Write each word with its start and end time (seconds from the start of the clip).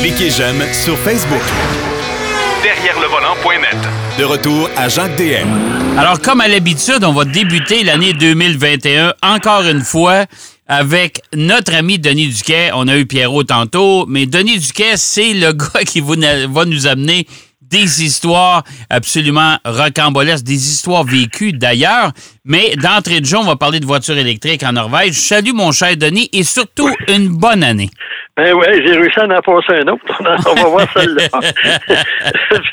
Cliquez 0.00 0.30
j'aime 0.30 0.62
sur 0.72 0.96
Facebook. 0.98 1.42
Derrière 2.62 2.98
le 3.00 3.06
volant.net. 3.06 3.76
De 4.18 4.24
retour 4.24 4.68
à 4.76 4.88
Jacques 4.88 5.16
DM. 5.16 5.48
Alors, 5.98 6.20
comme 6.20 6.40
à 6.40 6.48
l'habitude, 6.48 7.04
on 7.04 7.12
va 7.12 7.24
débuter 7.24 7.84
l'année 7.84 8.12
2021 8.12 9.14
encore 9.22 9.62
une 9.62 9.82
fois 9.82 10.26
avec 10.66 11.20
notre 11.34 11.74
ami 11.74 11.98
Denis 11.98 12.28
Duquet. 12.28 12.70
On 12.74 12.88
a 12.88 12.96
eu 12.96 13.06
Pierrot 13.06 13.44
tantôt, 13.44 14.06
mais 14.06 14.26
Denis 14.26 14.58
Duquet, 14.58 14.96
c'est 14.96 15.34
le 15.34 15.52
gars 15.52 15.84
qui 15.84 16.00
va 16.00 16.64
nous 16.64 16.86
amener 16.86 17.26
des 17.62 18.02
histoires 18.02 18.64
absolument 18.88 19.56
rocambolesques, 19.64 20.44
des 20.44 20.70
histoires 20.70 21.04
vécues 21.04 21.52
d'ailleurs. 21.52 22.12
Mais 22.44 22.74
d'entrée 22.76 23.20
de 23.20 23.26
jeu, 23.26 23.38
on 23.38 23.44
va 23.44 23.56
parler 23.56 23.80
de 23.80 23.86
voitures 23.86 24.18
électriques 24.18 24.64
en 24.64 24.72
Norvège. 24.72 25.14
Salut 25.14 25.52
mon 25.52 25.70
cher 25.72 25.96
Denis 25.96 26.28
et 26.32 26.42
surtout 26.42 26.90
une 27.08 27.28
bonne 27.28 27.62
année. 27.62 27.90
Ben 28.36 28.54
oui, 28.54 28.66
j'ai 28.86 28.96
réussi 28.96 29.20
à 29.20 29.24
en 29.24 29.40
passer 29.40 29.82
un 29.82 29.88
autre. 29.88 30.04
On 30.20 30.54
va 30.54 30.68
voir 30.68 30.86
celle-là. 30.96 31.28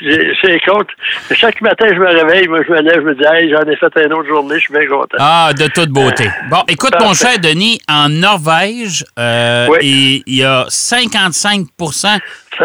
j'ai 0.00 0.60
compte. 0.60 0.88
Chaque 1.32 1.60
matin, 1.60 1.86
je 1.88 1.98
me 1.98 2.06
réveille, 2.06 2.48
moi, 2.48 2.60
je 2.66 2.72
me 2.72 2.80
lève, 2.80 2.96
je 2.96 3.00
me 3.00 3.14
dis, 3.14 3.24
hey, 3.30 3.50
j'en 3.50 3.68
ai 3.68 3.76
fait 3.76 4.04
une 4.04 4.12
autre 4.12 4.28
journée, 4.28 4.54
je 4.54 4.60
suis 4.60 4.72
bien 4.72 4.86
content. 4.86 5.16
Ah, 5.18 5.50
de 5.58 5.66
toute 5.66 5.90
beauté. 5.90 6.24
Bon, 6.50 6.62
écoute, 6.68 6.94
mon 7.00 7.12
cher 7.12 7.38
Denis, 7.38 7.80
en 7.88 8.08
Norvège, 8.08 9.04
euh, 9.18 9.66
il 9.82 10.22
y 10.26 10.44
a 10.44 10.64
55% 10.68 12.18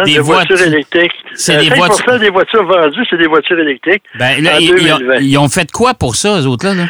des, 0.06 0.20
voitures, 0.20 0.62
électriques. 0.62 1.12
C'est 1.34 1.58
des 1.58 1.70
voitures. 1.76 2.20
des 2.20 2.30
voitures 2.30 2.66
vendues, 2.66 3.06
c'est 3.10 3.18
des 3.18 3.28
voitures 3.28 3.60
électriques. 3.60 4.04
Ben, 4.16 4.42
là, 4.42 4.60
ils, 4.60 5.38
ont, 5.38 5.50
fait 5.50 5.72
quoi 5.72 5.94
pour 5.94 6.16
ça, 6.16 6.40
eux 6.40 6.48
autres, 6.48 6.68
là? 6.68 6.86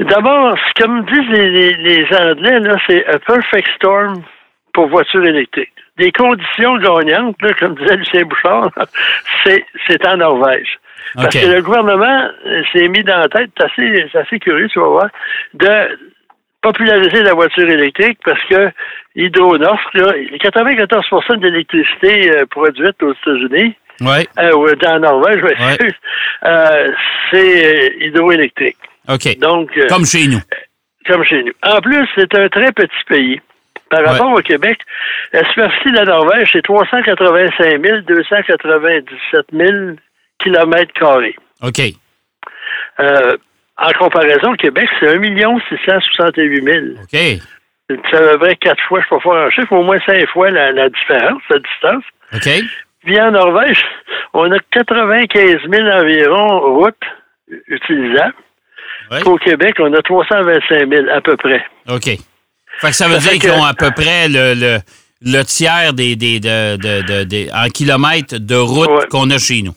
D'abord, 0.00 0.56
comme 0.80 1.04
disent 1.04 1.28
les, 1.30 1.74
les, 1.74 2.04
Anglais, 2.16 2.58
là, 2.60 2.76
c'est 2.86 3.04
a 3.06 3.18
perfect 3.18 3.68
storm 3.76 4.22
pour 4.72 4.88
voitures 4.88 5.24
électriques. 5.24 5.72
Des 5.98 6.12
conditions 6.12 6.76
gagnantes, 6.78 7.36
là, 7.42 7.52
comme 7.58 7.74
disait 7.74 7.96
Lucien 7.96 8.24
Bouchard, 8.24 8.70
c'est, 9.44 10.06
en 10.06 10.16
Norvège. 10.16 10.78
Parce 11.14 11.34
que 11.34 11.46
le 11.46 11.60
gouvernement 11.60 12.28
s'est 12.72 12.88
mis 12.88 13.02
dans 13.02 13.18
la 13.18 13.28
tête, 13.28 13.50
c'est 13.58 13.64
assez, 13.64 14.16
assez 14.16 14.38
curieux, 14.38 14.68
tu 14.68 14.78
vas 14.78 14.86
voir, 14.86 15.08
de 15.54 15.98
populariser 16.62 17.22
la 17.22 17.34
voiture 17.34 17.68
électrique 17.68 18.18
parce 18.24 18.42
que 18.44 18.70
Hydro-North, 19.16 19.80
94 20.40 21.04
de 21.38 21.48
l'électricité 21.48 22.30
euh, 22.30 22.46
produite 22.46 23.02
aux 23.02 23.12
États-Unis, 23.12 23.74
ouais. 24.00 24.28
euh, 24.38 24.74
dans 24.76 24.92
la 24.92 24.98
Norvège, 24.98 25.42
euh, 26.44 26.88
c'est 27.30 27.94
hydroélectrique. 28.00 28.76
OK. 29.08 29.38
Donc, 29.38 29.76
euh, 29.76 29.86
comme 29.88 30.04
chez 30.04 30.26
nous. 30.26 30.40
Comme 31.06 31.24
chez 31.24 31.42
nous. 31.42 31.52
En 31.62 31.80
plus, 31.80 32.06
c'est 32.14 32.34
un 32.34 32.48
très 32.48 32.72
petit 32.72 33.04
pays. 33.08 33.40
Par 33.90 34.04
rapport 34.04 34.32
au 34.32 34.40
Québec, 34.40 34.78
la 35.32 35.46
superficie 35.48 35.90
de 35.90 35.96
la 35.96 36.04
Norvège, 36.04 36.50
c'est 36.52 36.62
385 36.62 37.82
297 38.06 39.46
000 39.52 39.70
kilomètres 40.38 40.92
carrés. 40.92 41.36
OK. 41.60 41.80
Euh, 43.00 43.36
en 43.76 43.90
comparaison, 43.98 44.52
au 44.52 44.56
Québec, 44.56 44.88
c'est 45.00 45.08
1 45.08 45.20
668 45.68 46.62
000. 46.62 46.78
OK. 47.02 47.42
C'est 47.88 48.16
à 48.16 48.20
peu 48.20 48.38
près 48.38 48.56
quatre 48.56 48.82
fois, 48.84 49.00
je 49.00 49.08
peux 49.08 49.16
pas 49.16 49.22
faire 49.22 49.46
un 49.46 49.50
chiffre, 49.50 49.72
au 49.72 49.82
moins 49.82 49.98
cinq 50.06 50.24
fois 50.28 50.50
la, 50.50 50.88
différence, 50.88 51.42
la 51.50 51.58
distance. 51.58 52.04
OK. 52.32 52.64
Puis 53.04 53.20
en 53.20 53.32
Norvège, 53.32 53.82
on 54.34 54.52
a 54.52 54.58
95 54.70 55.56
000 55.68 55.88
environ 55.88 56.60
routes 56.76 56.94
utilisables. 57.66 58.34
Au 59.24 59.36
Québec, 59.38 59.74
on 59.80 59.92
a 59.92 60.02
325 60.02 60.88
000 60.88 61.08
à 61.08 61.20
peu 61.20 61.36
près. 61.36 61.64
OK. 61.88 62.16
Fait 62.80 62.88
que 62.88 62.94
ça 62.94 63.08
veut 63.08 63.18
dire 63.18 63.32
qu'ils 63.32 63.50
ont 63.50 63.64
à 63.64 63.74
peu 63.74 63.90
près 63.90 64.28
le, 64.28 64.78
le, 65.22 65.42
tiers 65.44 65.92
des, 65.92 66.16
des, 66.16 66.40
de, 66.40 66.76
de, 66.76 67.52
en 67.54 67.68
kilomètres 67.68 68.38
de 68.38 68.56
route 68.56 69.06
qu'on 69.10 69.28
a 69.30 69.38
chez 69.38 69.62
nous. 69.62 69.74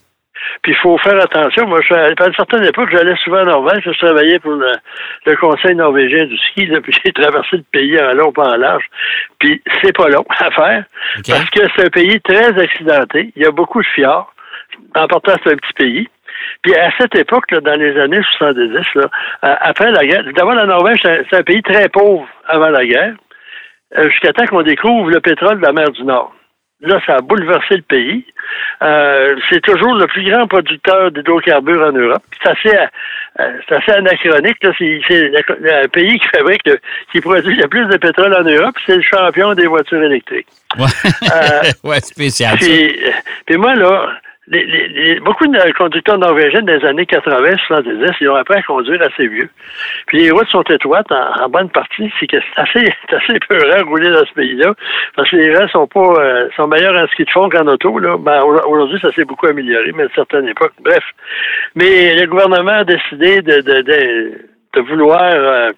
Puis 0.62 0.72
il 0.72 0.78
faut 0.78 0.96
faire 0.98 1.22
attention. 1.22 1.66
Moi, 1.66 1.80
je, 1.86 1.92
à 1.94 2.08
une 2.08 2.34
certaine 2.34 2.64
époque, 2.64 2.88
j'allais 2.90 3.14
souvent 3.22 3.42
en 3.42 3.44
Norvège. 3.44 3.82
Je 3.84 3.98
travaillais 3.98 4.38
pour 4.38 4.52
le, 4.52 5.36
Conseil 5.36 5.74
norvégien 5.74 6.24
du 6.24 6.38
ski. 6.38 6.66
Là, 6.66 6.80
puis 6.82 6.94
j'ai 7.04 7.12
traversé 7.12 7.58
le 7.58 7.64
pays 7.70 8.00
en 8.00 8.14
long 8.14 8.32
pas 8.32 8.54
en 8.54 8.56
large. 8.56 8.84
Puis 9.38 9.62
c'est 9.82 9.94
pas 9.94 10.08
long 10.08 10.24
à 10.38 10.50
faire. 10.50 10.84
Parce 11.28 11.50
que 11.50 11.60
c'est 11.76 11.86
un 11.86 11.90
pays 11.90 12.18
très 12.22 12.58
accidenté. 12.58 13.32
Il 13.36 13.42
y 13.42 13.46
a 13.46 13.50
beaucoup 13.50 13.82
de 13.82 13.86
fjords. 13.88 14.32
En 14.94 15.06
partant, 15.06 15.34
c'est 15.44 15.52
un 15.52 15.56
petit 15.56 15.72
pays. 15.74 16.08
Puis 16.62 16.74
à 16.74 16.90
cette 16.98 17.14
époque, 17.14 17.50
là, 17.50 17.60
dans 17.60 17.78
les 17.78 17.98
années 17.98 18.22
70, 18.38 18.84
là, 18.94 19.08
après 19.42 19.90
la 19.90 20.04
guerre, 20.04 20.24
d'abord 20.34 20.54
la 20.54 20.66
Norvège, 20.66 21.00
c'est 21.02 21.36
un, 21.36 21.42
pays 21.42 21.62
très 21.62 21.88
pauvre 21.88 22.26
avant 22.46 22.70
la 22.70 22.84
guerre, 22.84 23.14
euh, 23.96 24.08
jusqu'à 24.10 24.32
temps 24.32 24.46
qu'on 24.46 24.62
découvre 24.62 25.10
le 25.10 25.20
pétrole 25.20 25.60
de 25.60 25.66
la 25.66 25.72
mer 25.72 25.90
du 25.90 26.04
Nord. 26.04 26.34
Là, 26.80 27.00
ça 27.06 27.16
a 27.16 27.20
bouleversé 27.20 27.76
le 27.76 27.82
pays. 27.82 28.24
Euh, 28.82 29.36
c'est 29.48 29.62
toujours 29.62 29.94
le 29.94 30.06
plus 30.06 30.28
grand 30.28 30.46
producteur 30.46 31.10
d'hydrocarbures 31.12 31.82
en 31.82 31.92
Europe. 31.92 32.22
C'est 32.42 32.50
assez, 32.50 32.76
euh, 33.40 33.58
c'est 33.66 33.76
assez 33.76 33.92
anachronique. 33.92 34.58
C'est, 34.60 35.00
le, 35.08 35.86
pays 35.86 36.18
qui 36.18 36.28
fabrique, 36.28 36.68
qui 37.12 37.20
produit 37.20 37.56
le 37.56 37.68
plus 37.68 37.86
de 37.86 37.96
pétrole 37.96 38.34
en 38.34 38.42
Europe. 38.42 38.74
C'est 38.84 38.96
le 38.96 39.02
champion 39.02 39.54
des 39.54 39.66
voitures 39.66 40.02
électriques. 40.02 40.48
Ouais, 40.76 40.84
euh, 41.32 41.62
ouais 41.88 42.00
spécial. 42.00 42.56
Puis, 42.58 43.00
puis 43.46 43.56
moi, 43.56 43.74
là, 43.76 44.10
les, 44.48 45.20
beaucoup 45.20 45.46
de 45.46 45.72
conducteurs 45.72 46.18
norvégiens 46.18 46.62
des 46.62 46.84
années 46.84 47.06
80, 47.06 47.56
70, 47.66 48.12
ils 48.20 48.28
ont 48.28 48.34
appris 48.34 48.58
à 48.58 48.62
conduire 48.62 49.00
assez 49.02 49.26
vieux. 49.26 49.48
Puis 50.06 50.18
les 50.18 50.30
routes 50.30 50.48
sont 50.48 50.62
étroites 50.62 51.10
en, 51.10 51.48
bonne 51.48 51.70
partie. 51.70 52.12
C'est 52.20 52.28
assez, 52.56 52.92
assez 53.08 53.38
peurant 53.48 53.80
de 53.80 53.88
rouler 53.88 54.10
dans 54.10 54.26
ce 54.26 54.32
pays-là. 54.34 54.74
Parce 55.16 55.30
que 55.30 55.36
les 55.36 55.54
gens 55.54 55.66
sont 55.68 55.86
pas 55.86 56.14
euh, 56.20 56.48
sont 56.56 56.66
meilleurs 56.66 56.94
en 56.94 57.06
ski 57.08 57.24
de 57.24 57.30
fond 57.30 57.48
qu'en 57.48 57.66
auto. 57.66 57.98
Là. 57.98 58.16
Ben, 58.18 58.42
aujourd'hui, 58.42 58.98
ça 59.00 59.12
s'est 59.12 59.24
beaucoup 59.24 59.46
amélioré, 59.46 59.92
mais 59.94 60.02
à 60.02 60.06
une 60.06 60.12
certaine 60.14 60.48
époque. 60.48 60.72
Bref. 60.80 61.04
Mais 61.74 62.14
le 62.14 62.26
gouvernement 62.26 62.78
a 62.78 62.84
décidé 62.84 63.40
de, 63.40 63.60
de, 63.60 63.82
de, 63.82 64.38
de 64.74 64.80
vouloir 64.82 65.22
euh, 65.22 65.70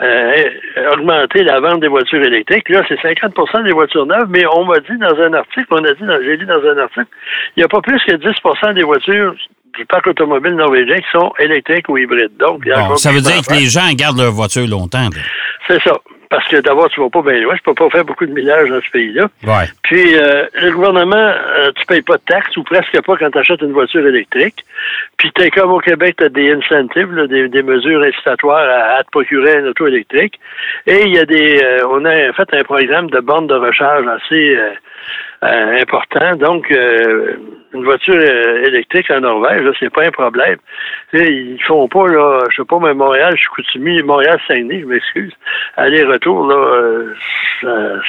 euh, 0.00 0.44
augmenter 0.92 1.42
la 1.42 1.60
vente 1.60 1.80
des 1.80 1.88
voitures 1.88 2.22
électriques. 2.22 2.68
Là, 2.68 2.82
c'est 2.88 3.00
50% 3.00 3.64
des 3.64 3.72
voitures 3.72 4.06
neuves, 4.06 4.28
mais 4.28 4.44
on 4.54 4.64
m'a 4.64 4.78
dit 4.80 4.98
dans 4.98 5.18
un 5.20 5.32
article, 5.34 5.66
on 5.70 5.84
a 5.84 5.92
dit, 5.94 6.04
j'ai 6.24 6.36
lu 6.36 6.46
dans 6.46 6.62
un 6.62 6.78
article, 6.78 7.08
il 7.56 7.60
n'y 7.60 7.64
a 7.64 7.68
pas 7.68 7.80
plus 7.80 7.98
que 8.04 8.14
10% 8.14 8.74
des 8.74 8.82
voitures 8.82 9.34
du 9.76 9.84
parc 9.86 10.06
automobile 10.06 10.54
norvégien 10.54 10.96
qui 10.96 11.10
sont 11.12 11.32
électriques 11.38 11.88
ou 11.88 11.98
hybrides. 11.98 12.36
Donc, 12.38 12.64
ça 12.96 13.12
veut 13.12 13.20
dire 13.20 13.42
que 13.46 13.54
les 13.54 13.66
gens 13.66 13.88
gardent 13.92 14.18
leur 14.18 14.32
voiture 14.32 14.66
longtemps. 14.66 15.08
C'est 15.68 15.82
ça. 15.82 15.92
Parce 16.28 16.46
que 16.48 16.56
d'abord, 16.56 16.88
tu 16.88 17.00
vas 17.00 17.10
pas 17.10 17.22
bien 17.22 17.40
loin. 17.40 17.54
Je 17.56 17.62
peux 17.62 17.74
pas 17.74 17.88
faire 17.90 18.04
beaucoup 18.04 18.26
de 18.26 18.32
millage 18.32 18.68
dans 18.68 18.80
ce 18.80 18.90
pays-là. 18.90 19.28
Ouais. 19.44 19.66
Puis, 19.82 20.16
euh, 20.16 20.46
le 20.54 20.72
gouvernement, 20.72 21.16
euh, 21.16 21.70
tu 21.76 21.86
payes 21.86 22.02
pas 22.02 22.16
de 22.16 22.22
taxes 22.26 22.56
ou 22.56 22.62
presque 22.64 23.00
pas 23.02 23.16
quand 23.16 23.30
tu 23.30 23.38
achètes 23.38 23.62
une 23.62 23.72
voiture 23.72 24.06
électrique. 24.06 24.64
Puis, 25.18 25.30
tu 25.32 25.50
comme 25.50 25.72
au 25.72 25.80
Québec, 25.80 26.16
tu 26.18 26.24
as 26.24 26.28
des 26.28 26.52
incentives, 26.52 27.14
des, 27.28 27.62
mesures 27.62 28.02
incitatoires 28.02 28.96
à, 28.98 29.02
te 29.04 29.10
procurer 29.10 29.56
un 29.58 29.66
auto 29.66 29.86
électrique. 29.86 30.38
Et 30.86 31.02
il 31.02 31.14
y 31.14 31.18
a 31.18 31.24
des... 31.24 31.60
Euh, 31.62 31.86
on 31.90 32.04
a 32.04 32.32
fait 32.32 32.48
un 32.52 32.64
programme 32.64 33.10
de 33.10 33.20
bornes 33.20 33.46
de 33.46 33.54
recharge 33.54 34.06
assez 34.06 34.58
euh, 35.42 35.80
important. 35.82 36.34
Donc, 36.36 36.70
euh, 36.70 37.36
une 37.74 37.84
voiture 37.84 38.14
euh, 38.14 38.64
électrique 38.64 39.10
en 39.10 39.20
Norvège, 39.20 39.70
c'est 39.78 39.92
pas 39.92 40.06
un 40.06 40.10
problème. 40.10 40.56
ils 41.12 41.58
font 41.66 41.88
pas, 41.88 42.08
là, 42.08 42.40
je 42.50 42.56
sais 42.56 42.66
pas, 42.66 42.78
mais 42.80 42.94
Montréal, 42.94 43.34
je 43.34 43.40
suis 43.40 43.48
coutumier, 43.48 44.02
Montréal-Saguenay, 44.02 44.80
je 44.80 44.86
m'excuse. 44.86 45.32
Aller-retour, 45.76 46.46
là, 46.46 47.02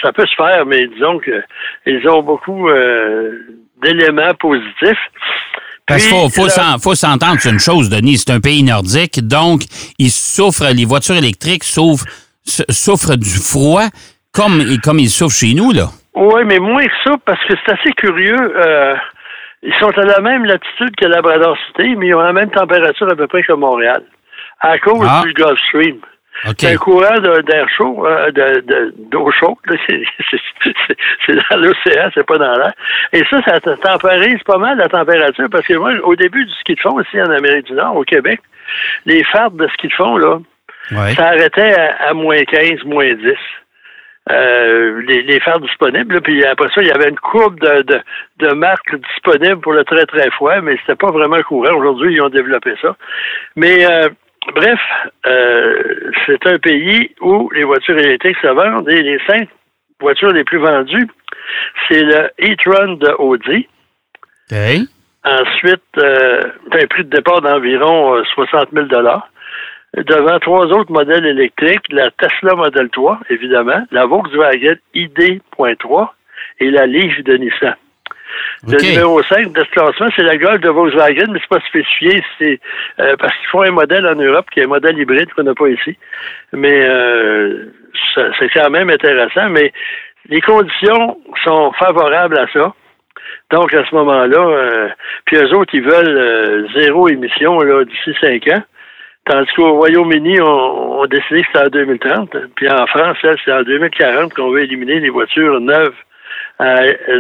ça, 0.02 0.14
peut 0.14 0.26
se 0.26 0.36
faire, 0.36 0.66
mais 0.66 0.88
disons 0.88 1.20
qu'ils 1.20 2.08
ont 2.08 2.24
beaucoup 2.24 2.70
d'éléments 3.84 4.34
positifs. 4.40 4.98
Parce 5.86 6.06
qu'il 6.06 6.16
faut, 6.16 6.30
faut, 6.30 6.96
s'entendre 6.96 7.40
sur 7.42 7.52
une 7.52 7.60
chose, 7.60 7.90
Denis, 7.90 8.18
c'est 8.20 8.32
un 8.32 8.42
pays 8.42 8.64
nordique, 8.64 9.26
donc 9.26 9.62
ils 10.00 10.12
souffrent, 10.12 10.74
les 10.74 10.86
voitures 10.86 11.16
électriques 11.16 11.64
souffrent, 11.64 12.06
souffrent 12.46 13.18
du 13.18 13.38
froid 13.38 13.88
comme, 14.34 14.64
comme 14.84 15.00
ils 15.00 15.10
souffrent 15.10 15.36
chez 15.36 15.54
nous, 15.54 15.72
là. 15.72 15.90
Oui, 16.18 16.42
mais 16.46 16.58
moins 16.58 16.84
que 16.84 16.94
ça, 17.04 17.12
parce 17.26 17.44
que 17.46 17.54
c'est 17.64 17.74
assez 17.74 17.92
curieux. 17.92 18.36
Euh, 18.36 18.96
ils 19.62 19.74
sont 19.76 19.96
à 19.98 20.04
la 20.04 20.20
même 20.20 20.46
latitude 20.46 20.96
que 20.96 21.06
Labrador 21.06 21.56
City, 21.68 21.96
mais 21.96 22.08
ils 22.08 22.16
ont 22.16 22.22
la 22.22 22.34
même 22.34 22.50
température 22.50 23.08
à 23.12 23.16
peu 23.16 23.28
près 23.28 23.44
que 23.44 23.54
Montréal, 23.54 24.02
à 24.60 24.80
cause 24.80 25.08
ah. 25.08 25.22
du 25.24 25.34
Gulf 25.34 25.60
Stream. 25.68 26.00
C'est 26.58 26.74
un 26.74 26.78
courant 26.78 27.20
d'air 27.20 27.68
chaud, 27.70 28.06
euh, 28.06 28.32
d'eau 29.12 29.32
chaude. 29.32 29.58
C'est 31.26 31.36
dans 31.36 31.58
l'océan, 31.58 32.10
c'est 32.14 32.26
pas 32.26 32.38
dans 32.38 32.54
l'air. 32.54 32.74
Et 33.12 33.24
ça, 33.30 33.42
ça 33.44 33.60
tempérise 33.60 34.42
pas 34.44 34.58
mal 34.58 34.78
la 34.78 34.88
température 34.88 35.48
parce 35.52 35.66
que 35.66 35.74
moi, 35.74 35.94
au 36.04 36.16
début 36.16 36.46
du 36.46 36.54
ski 36.54 36.76
de 36.76 36.80
fond 36.80 37.00
ici 37.02 37.20
en 37.22 37.32
Amérique 37.32 37.66
du 37.66 37.74
Nord, 37.74 37.96
au 37.96 38.04
Québec, 38.04 38.40
les 39.06 39.24
fardes 39.24 39.58
de 39.58 39.68
ski 39.70 39.88
de 39.88 39.94
fond, 39.94 40.18
là, 40.18 40.40
ça 41.16 41.30
arrêtait 41.30 41.74
à, 41.74 42.10
à 42.10 42.14
moins 42.14 42.44
15, 42.44 42.84
moins 42.86 43.14
10. 43.14 43.34
Euh, 44.30 45.02
les, 45.08 45.22
les 45.22 45.40
faire 45.40 45.60
disponibles. 45.60 46.22
puis 46.22 46.44
après 46.44 46.68
ça, 46.76 46.82
il 46.82 46.88
y 46.88 46.92
avait 46.92 47.10
une 47.10 47.20
courbe 47.20 47.60
de, 47.60 47.82
de, 47.84 48.02
de 48.40 48.54
marques 48.54 48.96
disponibles 49.14 49.62
pour 49.62 49.72
le 49.72 49.86
très 49.86 50.06
très 50.06 50.30
froid, 50.32 50.60
mais 50.62 50.76
c'était 50.82 50.96
pas 50.96 51.12
vraiment 51.12 51.42
courant. 51.44 51.74
Aujourd'hui, 51.78 52.16
ils 52.16 52.22
ont 52.22 52.30
développé 52.30 52.74
ça. 52.82 52.98
Mais 53.56 53.86
euh, 53.90 54.10
bref, 54.54 54.80
euh, 55.28 56.12
c'est 56.26 56.46
un 56.46 56.58
pays 56.58 57.12
où 57.22 57.50
les 57.52 57.64
voitures 57.64 57.98
électriques 57.98 58.38
se 58.42 58.48
vendent 58.48 58.90
et 58.90 59.02
les 59.02 59.20
cinq 59.28 59.48
voitures 60.02 60.34
les 60.34 60.44
plus 60.44 60.60
vendues, 60.60 61.08
c'est 61.88 62.04
le 62.04 62.30
e-tron 62.42 62.96
de 62.96 63.12
Audi. 63.20 63.68
Ensuite, 65.24 65.84
un 65.98 66.88
prix 66.90 67.06
de 67.06 67.16
départ 67.16 67.42
d'environ 67.42 68.16
euh, 68.16 68.24
60 68.34 68.70
000 68.74 68.88
Devant 69.98 70.38
trois 70.40 70.66
autres 70.68 70.92
modèles 70.92 71.26
électriques, 71.26 71.86
la 71.90 72.12
Tesla 72.12 72.54
Model 72.56 72.90
3, 72.90 73.20
évidemment, 73.32 73.84
la 73.92 74.06
Volkswagen 74.06 74.76
ID.3 74.94 76.10
et 76.60 76.70
la 76.70 76.86
Leaf 76.86 77.24
de 77.24 77.38
Nissan. 77.38 77.76
Le 78.68 78.78
numéro 78.78 79.24
5 79.24 79.54
de 79.54 79.64
ce 79.64 79.70
classement, 79.72 80.10
c'est 80.16 80.24
la 80.24 80.38
Golf 80.38 80.60
de 80.60 80.70
Volkswagen, 80.70 81.32
mais 81.32 81.40
c'est 81.40 81.50
pas 81.50 81.66
spécifié. 81.68 82.24
C'est 82.38 82.60
euh, 83.00 83.16
parce 83.18 83.36
qu'ils 83.38 83.48
font 83.48 83.64
un 83.64 83.72
modèle 83.72 84.06
en 84.06 84.16
Europe 84.16 84.46
qui 84.52 84.60
est 84.60 84.66
un 84.66 84.68
modèle 84.68 85.00
hybride 85.00 85.34
qu'on 85.34 85.44
n'a 85.44 85.56
pas 85.56 85.70
ici. 85.70 85.98
Mais 86.54 86.88
euh, 86.88 87.72
c'est 88.14 88.50
quand 88.54 88.70
même 88.70 88.92
intéressant. 88.92 89.50
Mais 89.50 89.74
les 90.30 90.42
conditions 90.42 91.18
sont 91.44 91.72
favorables 91.74 92.38
à 92.38 92.48
ça. 92.54 92.74
Donc, 93.52 93.74
à 93.74 93.86
ce 93.86 93.96
moment-là, 93.96 94.40
euh, 94.40 94.90
puis 95.26 95.38
eux 95.38 95.56
autres, 95.56 95.74
ils 95.74 95.84
veulent 95.84 96.18
euh, 96.18 96.68
zéro 96.76 97.08
émission 97.08 97.60
là, 97.60 97.84
d'ici 97.86 98.16
cinq 98.22 98.48
ans. 98.50 98.62
Tandis 99.28 99.50
qu'au 99.56 99.74
Royaume-Uni, 99.74 100.40
on, 100.42 101.00
on 101.00 101.04
a 101.04 101.08
décidé 101.08 101.42
que 101.42 101.48
c'était 101.54 101.66
en 101.66 101.70
2030. 101.70 102.36
Puis 102.56 102.70
en 102.70 102.86
France, 102.88 103.18
c'est 103.44 103.52
en 103.52 103.64
2040 103.64 104.34
qu'on 104.34 104.52
veut 104.52 104.64
éliminer 104.64 105.00
les 105.00 105.10
voitures 105.10 105.60
neuves 105.60 105.94
à 106.60 106.76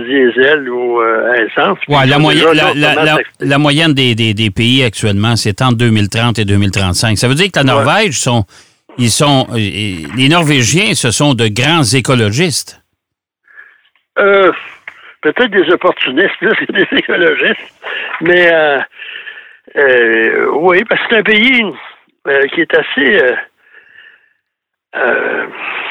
diesel 0.07 0.69
ou 0.69 1.01
euh, 1.01 1.31
à 1.31 1.37
essence. 1.43 1.77
Ouais, 1.87 2.05
la, 2.07 2.17
moyenne, 2.17 2.45
la, 2.53 2.73
la- 2.73 2.95
la- 3.41 3.87
des, 3.93 4.15
des- 4.15 4.33
des 4.33 4.49
pays 4.51 4.83
actuellement, 4.83 5.35
c'est 5.35 5.61
entre 5.61 5.77
2030 5.77 6.39
et 6.39 6.45
2035. 6.45 7.17
Ça 7.17 7.27
veut 7.27 7.35
dire 7.35 7.51
que 7.51 7.59
la 7.59 7.63
Norvège 7.65 8.13
sont, 8.17 8.45
ils 8.97 9.09
sont, 9.11 9.45
euh, 9.51 9.57
les 9.57 10.29
Norvégiens, 10.29 10.93
ce 10.95 11.11
sont 11.11 11.33
de 11.33 11.47
grands 11.49 11.83
écologistes. 11.83 12.81
Euh, 14.19 14.51
Peut-être 15.21 15.51
des 15.51 15.71
opportunistes 15.73 16.37
que 16.39 16.71
des 16.71 16.87
écologistes. 16.97 17.73
Mais 18.21 18.49
euh, 18.53 18.79
euh, 19.77 20.45
oui, 20.53 20.83
parce 20.87 21.01
que 21.01 21.07
c'est 21.11 21.17
un 21.17 21.23
pays 21.23 21.63
euh, 22.27 22.45
qui 22.47 22.61
est 22.61 22.73
assez. 22.73 23.21
euh, 23.21 23.35
euh, 24.95 25.47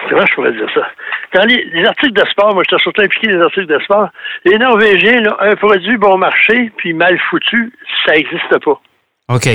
comment 0.09 0.27
je 0.27 0.35
pourrais 0.35 0.53
dire 0.53 0.69
ça? 0.75 0.89
Dans 1.35 1.45
les, 1.45 1.65
les 1.73 1.85
articles 1.87 2.13
de 2.13 2.27
sport, 2.29 2.55
moi, 2.55 2.63
je 2.69 2.75
t'ai 2.75 2.83
surtout 2.83 3.03
impliqué 3.03 3.29
dans 3.29 3.39
les 3.39 3.45
articles 3.45 3.67
de 3.67 3.79
sport. 3.81 4.09
Les 4.45 4.57
Norvégiens, 4.59 5.21
là, 5.21 5.37
un 5.41 5.55
produit 5.57 5.97
bon 5.97 6.17
marché 6.19 6.71
puis 6.77 6.93
mal 6.93 7.19
foutu, 7.31 7.73
ça 8.05 8.13
n'existe 8.13 8.59
pas. 8.65 8.81
OK. 9.29 9.47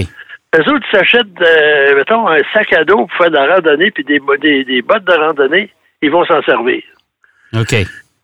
Les 0.54 0.68
autres 0.68 0.86
ils 0.92 0.98
s'achètent, 0.98 1.42
euh, 1.42 1.96
mettons, 1.96 2.28
un 2.28 2.40
sac 2.54 2.74
à 2.74 2.84
dos 2.84 3.08
pour 3.08 3.14
faire 3.14 3.32
de 3.32 3.36
la 3.36 3.56
randonnée 3.56 3.90
puis 3.92 4.04
des, 4.04 4.20
des, 4.42 4.66
des 4.66 4.82
bottes 4.82 5.06
de 5.06 5.14
randonnée, 5.14 5.70
ils 6.02 6.12
vont 6.12 6.26
s'en 6.26 6.42
servir. 6.44 6.82
OK. 7.56 7.74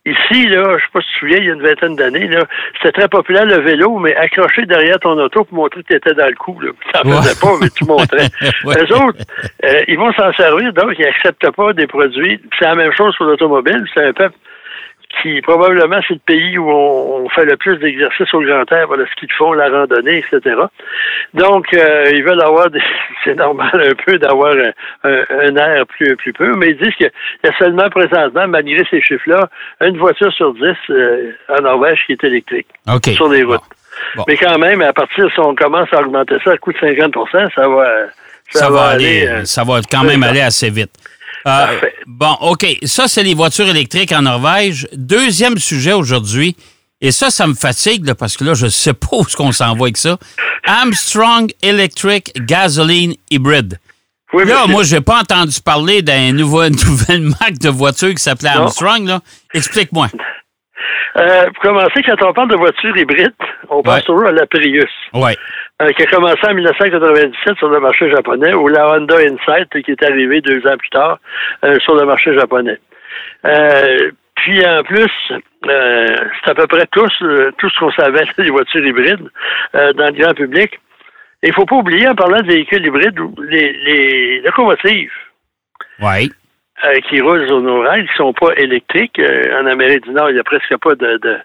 Ici, 0.06 0.46
là, 0.48 0.78
je 0.78 0.84
sais 0.84 0.90
pas 0.92 1.00
si 1.02 1.06
tu 1.08 1.14
te 1.14 1.18
souviens, 1.20 1.36
il 1.38 1.44
y 1.46 1.50
a 1.50 1.54
une 1.54 1.62
vingtaine 1.62 1.96
d'années, 1.96 2.28
là, 2.28 2.40
c'était 2.76 2.92
très 3.00 3.08
populaire 3.08 3.44
le 3.44 3.60
vélo, 3.60 3.98
mais 3.98 4.14
accroché 4.16 4.64
derrière 4.64 4.98
ton 5.00 5.18
auto 5.18 5.44
pour 5.44 5.54
montrer 5.54 5.82
que 5.82 5.88
tu 5.88 5.96
étais 5.96 6.14
dans 6.14 6.28
le 6.28 6.34
coup. 6.34 6.58
Là. 6.60 6.70
Ça 6.94 7.02
en 7.04 7.10
Ouais. 7.10 7.16
faisait 7.18 7.40
pas, 7.40 7.52
mais 7.60 7.68
tu 7.68 7.84
montrais. 7.84 8.26
Ouais. 8.64 8.74
Les 8.76 8.92
autres, 8.92 9.18
euh, 9.64 9.82
ils 9.86 9.98
vont 9.98 10.12
s'en 10.12 10.32
servir, 10.32 10.72
donc 10.72 10.94
ils 10.98 11.04
n'acceptent 11.04 11.50
pas 11.50 11.72
des 11.74 11.86
produits. 11.86 12.40
C'est 12.58 12.64
la 12.64 12.74
même 12.74 12.92
chose 12.92 13.14
pour 13.16 13.26
l'automobile. 13.26 13.84
C'est 13.94 14.04
un 14.06 14.12
peuple 14.12 14.36
qui, 15.22 15.40
probablement, 15.42 16.00
c'est 16.06 16.14
le 16.14 16.20
pays 16.26 16.58
où 16.58 16.70
on, 16.70 17.24
on 17.24 17.28
fait 17.30 17.44
le 17.44 17.56
plus 17.56 17.76
d'exercices 17.78 18.32
au 18.34 18.40
grand 18.40 18.70
air, 18.72 18.86
voilà, 18.86 19.04
ce 19.06 19.14
qu'ils 19.20 19.32
font, 19.32 19.52
la 19.52 19.68
randonnée, 19.68 20.18
etc. 20.18 20.56
Donc, 21.34 21.66
euh, 21.74 22.10
ils 22.12 22.22
veulent 22.24 22.42
avoir 22.42 22.70
des... 22.70 22.80
C'est 23.24 23.34
normal 23.34 23.70
un 23.74 23.94
peu 24.04 24.18
d'avoir 24.18 24.54
un, 24.54 24.72
un- 25.10 25.24
un 25.30 25.56
air 25.56 25.86
plus, 25.86 26.16
plus 26.16 26.32
peu, 26.32 26.54
mais 26.54 26.68
ils 26.70 26.76
disent 26.78 26.94
qu'il 26.94 27.10
y 27.44 27.46
a 27.48 27.52
seulement 27.58 27.88
présentement, 27.90 28.46
malgré 28.48 28.84
ces 28.90 29.02
chiffres-là, 29.02 29.48
une 29.82 29.98
voiture 29.98 30.32
sur 30.32 30.54
dix 30.54 30.76
euh, 30.90 31.32
en 31.48 31.60
Norvège 31.62 32.00
qui 32.06 32.12
est 32.12 32.24
électrique 32.24 32.68
sur 33.14 33.28
les 33.28 33.42
routes. 33.42 33.60
Bon. 34.16 34.24
Mais 34.28 34.36
quand 34.36 34.58
même, 34.58 34.80
à 34.82 34.92
partir, 34.92 35.28
si 35.32 35.40
on 35.40 35.54
commence 35.54 35.92
à 35.92 36.00
augmenter 36.00 36.36
ça 36.44 36.52
à 36.52 36.56
coût 36.56 36.72
de 36.72 36.78
50 36.78 37.14
ça 37.54 37.68
va... 37.68 37.88
Ça, 38.50 38.70
va 38.70 38.84
aller, 38.84 39.26
euh, 39.26 39.44
ça 39.44 39.62
va 39.64 39.80
quand 39.90 40.04
même 40.04 40.22
aller 40.22 40.40
assez 40.40 40.70
vite. 40.70 40.92
Euh, 41.48 41.66
Parfait. 41.66 41.94
bon, 42.06 42.36
OK. 42.42 42.66
Ça, 42.84 43.08
c'est 43.08 43.22
les 43.22 43.34
voitures 43.34 43.68
électriques 43.68 44.12
en 44.12 44.22
Norvège. 44.22 44.86
Deuxième 44.92 45.58
sujet 45.58 45.92
aujourd'hui, 45.92 46.56
et 47.00 47.10
ça, 47.12 47.30
ça 47.30 47.46
me 47.46 47.54
fatigue 47.54 48.06
là, 48.06 48.14
parce 48.14 48.36
que 48.36 48.44
là, 48.44 48.54
je 48.54 48.64
ne 48.66 48.70
sais 48.70 48.92
pas 48.94 49.08
où 49.16 49.24
qu'on 49.36 49.52
s'en 49.52 49.74
va 49.74 49.82
avec 49.84 49.96
ça. 49.96 50.18
Armstrong 50.64 51.50
Electric 51.62 52.32
Gasoline 52.44 53.14
Hybrid. 53.30 53.78
oui, 54.32 54.44
Là, 54.46 54.66
moi, 54.66 54.82
j'ai 54.82 55.00
pas 55.00 55.20
entendu 55.20 55.60
parler 55.64 56.02
d'un 56.02 56.32
nouveau, 56.32 56.62
une 56.62 56.76
nouvelle 56.86 57.22
marque 57.22 57.58
de 57.58 57.68
voiture 57.70 58.10
qui 58.10 58.22
s'appelait. 58.22 58.50
Armstrong. 58.50 59.06
Là. 59.06 59.20
Explique-moi. 59.54 60.08
Euh, 61.16 61.44
pour 61.54 61.62
commencer, 61.62 62.02
quand 62.06 62.22
on 62.28 62.32
parle 62.32 62.50
de 62.50 62.56
voiture 62.56 62.96
hybride, 62.96 63.32
on 63.70 63.82
pense 63.82 63.94
Ouais. 63.94 64.02
toujours 64.02 64.26
à 64.26 64.32
la 64.32 64.46
Prius. 64.46 64.90
Ouais. 65.14 65.36
Euh, 65.82 65.92
qui 65.92 66.02
a 66.02 66.06
commencé 66.06 66.40
en 66.48 66.54
1997 66.54 67.58
sur 67.58 67.68
le 67.68 67.80
marché 67.80 68.10
japonais, 68.10 68.54
ou 68.54 68.68
la 68.68 68.90
Honda 68.90 69.16
Insight 69.16 69.68
qui 69.82 69.90
est 69.90 70.04
arrivée 70.04 70.40
deux 70.40 70.66
ans 70.66 70.76
plus 70.76 70.90
tard 70.90 71.18
euh, 71.64 71.78
sur 71.80 71.94
le 71.94 72.04
marché 72.04 72.34
japonais. 72.34 72.78
Euh, 73.44 74.10
puis 74.34 74.64
en 74.66 74.82
plus, 74.84 75.10
euh, 75.66 76.06
c'est 76.44 76.50
à 76.50 76.54
peu 76.54 76.66
près 76.66 76.86
tous, 76.92 77.12
tout 77.58 77.70
ce 77.70 77.78
qu'on 77.78 77.92
savait 77.92 78.24
des 78.38 78.50
voitures 78.50 78.84
hybrides 78.84 79.28
euh, 79.74 79.92
dans 79.94 80.06
le 80.06 80.12
grand 80.12 80.34
public. 80.34 80.78
Il 81.42 81.52
faut 81.52 81.66
pas 81.66 81.76
oublier, 81.76 82.08
en 82.08 82.14
parlant 82.14 82.40
de 82.40 82.46
véhicules 82.46 82.84
hybrides, 82.84 83.18
les, 83.48 83.72
les 83.72 84.40
locomotives 84.40 85.12
euh, 86.84 87.00
qui 87.08 87.20
roulent 87.20 87.46
sur 87.46 87.60
nos 87.60 87.80
rails, 87.82 88.06
qui 88.06 88.14
sont 88.16 88.32
pas 88.32 88.54
électriques. 88.56 89.18
Euh, 89.18 89.60
en 89.60 89.66
Amérique 89.66 90.04
du 90.04 90.10
Nord, 90.10 90.30
il 90.30 90.34
n'y 90.34 90.40
a 90.40 90.44
presque 90.44 90.76
pas 90.78 90.94
de, 90.94 91.16
de, 91.18 91.36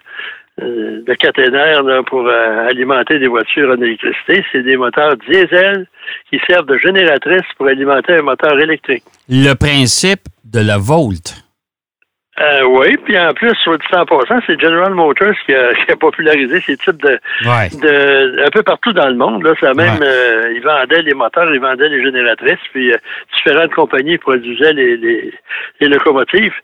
de 0.58 1.14
caténaire 1.14 1.82
là, 1.82 2.02
pour 2.04 2.26
euh, 2.26 2.68
alimenter 2.68 3.18
des 3.18 3.26
voitures 3.26 3.70
en 3.70 3.82
électricité. 3.82 4.44
C'est 4.52 4.62
des 4.62 4.76
moteurs 4.76 5.16
diesel 5.28 5.86
qui 6.30 6.40
servent 6.48 6.66
de 6.66 6.78
génératrice 6.78 7.42
pour 7.56 7.66
alimenter 7.66 8.14
un 8.14 8.22
moteur 8.22 8.58
électrique. 8.60 9.02
Le 9.28 9.54
principe 9.54 10.20
de 10.44 10.60
la 10.60 10.78
Volt. 10.78 11.34
Euh, 12.40 12.64
oui, 12.66 12.96
puis 13.04 13.16
en 13.16 13.32
plus, 13.32 13.54
sur 13.62 13.72
en 13.92 14.04
passant, 14.06 14.40
c'est 14.44 14.60
General 14.60 14.92
Motors 14.92 15.34
qui 15.46 15.54
a, 15.54 15.72
qui 15.86 15.92
a 15.92 15.96
popularisé 15.96 16.60
ces 16.62 16.76
types 16.76 17.00
de, 17.00 17.18
Ouais. 17.46 17.68
de 17.80 18.44
un 18.44 18.50
peu 18.50 18.64
partout 18.64 18.92
dans 18.92 19.06
le 19.08 19.14
monde. 19.14 19.44
Là, 19.44 19.54
ça 19.60 19.72
même, 19.72 20.00
Ouais. 20.00 20.06
euh, 20.06 20.52
ils 20.52 20.60
vendaient 20.62 21.02
les 21.02 21.14
moteurs, 21.14 21.52
ils 21.54 21.60
vendaient 21.60 21.88
les 21.88 22.02
génératrices, 22.02 22.58
puis 22.72 22.92
euh, 22.92 22.96
différentes 23.36 23.72
compagnies 23.72 24.18
produisaient 24.18 24.72
les, 24.72 24.96
les, 24.96 25.32
les 25.80 25.88
locomotives. 25.88 26.54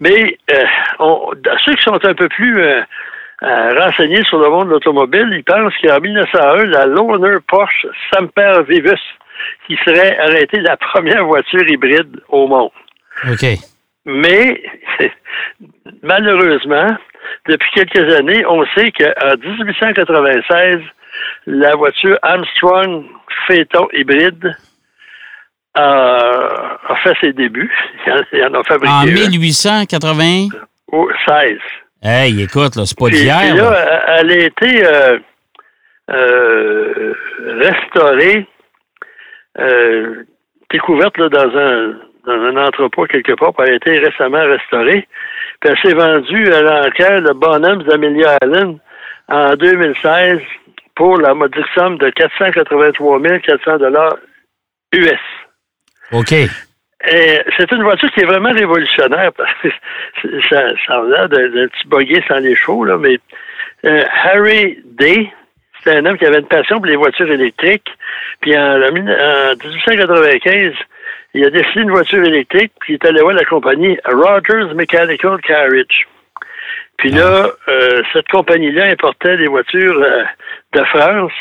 Mais 0.00 0.38
euh, 0.50 0.64
on, 0.98 1.30
ceux 1.64 1.74
qui 1.74 1.82
sont 1.82 2.02
un 2.06 2.14
peu 2.14 2.28
plus 2.30 2.62
euh, 3.42 3.46
euh, 3.46 3.84
renseignés 3.84 4.22
sur 4.24 4.38
le 4.38 4.50
monde 4.50 4.66
de 4.68 4.72
l'automobile, 4.72 5.28
ils 5.32 5.44
pensent 5.44 5.74
qu'en 5.82 6.00
1901, 6.00 6.64
la 6.66 6.86
Lohner 6.86 7.38
Porsche 7.46 7.86
Semper 8.12 8.62
Vivus, 8.68 9.00
qui 9.66 9.76
serait 9.84 10.18
arrêtée 10.18 10.60
la 10.60 10.76
première 10.76 11.24
voiture 11.24 11.62
hybride 11.68 12.20
au 12.28 12.46
monde. 12.48 12.70
OK. 13.30 13.46
Mais 14.06 14.62
malheureusement, 16.02 16.96
depuis 17.48 17.70
quelques 17.74 18.14
années, 18.14 18.44
on 18.46 18.64
sait 18.74 18.90
qu'en 18.92 19.36
1896, 19.36 20.80
la 21.46 21.76
voiture 21.76 22.18
Armstrong 22.22 23.04
Phaeton 23.46 23.86
hybride 23.92 24.56
a, 25.74 26.78
a 26.88 26.96
fait 27.02 27.14
ses 27.20 27.32
débuts. 27.32 27.72
Il 28.06 28.12
en, 28.12 28.22
il 28.32 28.44
en 28.44 28.60
a 28.60 28.64
fabriqué 28.64 28.92
En 28.92 29.00
un 29.00 29.06
1880. 29.06 30.48
au 30.92 31.10
16. 31.28 31.58
Hey, 32.02 32.42
écoute, 32.42 32.76
là, 32.76 32.86
c'est 32.86 32.98
pas 32.98 33.08
d'hier. 33.10 33.38
puis 33.40 33.56
là. 33.58 33.70
là, 33.70 34.18
elle 34.18 34.30
a 34.30 34.44
été 34.44 34.86
euh, 34.86 35.18
euh, 36.10 37.14
restaurée, 37.60 38.46
euh, 39.58 40.24
découverte 40.70 41.18
là, 41.18 41.28
dans 41.28 41.56
un 41.56 41.94
dans 42.26 42.34
un 42.34 42.56
entrepôt 42.66 43.06
quelque 43.06 43.32
part, 43.32 43.54
puis 43.54 43.64
elle 43.66 43.72
a 43.72 43.76
été 43.76 43.98
récemment 43.98 44.44
restaurée. 44.44 45.08
Puis 45.60 45.70
elle 45.70 45.78
s'est 45.78 45.96
vendue 45.96 46.52
à 46.52 46.60
l'enquête 46.60 47.24
de 47.24 47.32
Bonhams 47.32 47.82
d'Amelia 47.84 48.36
Allen 48.42 48.78
en 49.28 49.54
2016 49.54 50.40
pour 50.94 51.18
la 51.18 51.32
modique 51.32 51.64
somme 51.74 51.96
de 51.98 52.10
483 52.10 53.20
400 53.40 53.78
dollars 53.78 54.16
US. 54.92 55.20
OK. 56.12 56.34
C'est 57.04 57.70
une 57.72 57.82
voiture 57.82 58.10
qui 58.10 58.20
est 58.20 58.26
vraiment 58.26 58.52
révolutionnaire 58.52 59.32
parce 59.32 59.52
que 59.62 59.68
ça, 60.50 60.62
ça 60.86 60.94
a 60.94 61.28
d'un 61.28 61.48
d'un 61.48 61.68
petit 61.68 62.22
sans 62.26 62.38
les 62.38 62.56
chevaux, 62.56 62.84
là, 62.84 62.98
mais 62.98 63.18
euh, 63.84 64.02
Harry 64.24 64.80
Day, 64.84 65.30
c'était 65.78 65.96
un 65.96 66.06
homme 66.06 66.18
qui 66.18 66.26
avait 66.26 66.40
une 66.40 66.46
passion 66.46 66.78
pour 66.78 66.86
les 66.86 66.96
voitures 66.96 67.30
électriques. 67.30 67.88
Puis 68.40 68.56
en, 68.56 68.82
en 68.82 68.92
1895, 68.92 70.72
il 71.34 71.44
a 71.44 71.50
dessiné 71.50 71.82
une 71.82 71.90
voiture 71.90 72.24
électrique, 72.24 72.72
puis 72.80 72.94
il 72.94 72.96
est 72.96 73.06
allé 73.06 73.20
voir 73.20 73.34
la 73.34 73.44
compagnie 73.44 73.96
Rogers 74.04 74.74
Mechanical 74.74 75.40
Carriage. 75.40 76.08
Puis 76.96 77.10
là, 77.10 77.48
euh, 77.68 78.02
cette 78.12 78.26
compagnie-là 78.26 78.86
importait 78.86 79.36
des 79.36 79.46
voitures 79.46 80.02
euh, 80.02 80.24
de 80.72 80.84
France, 80.86 81.32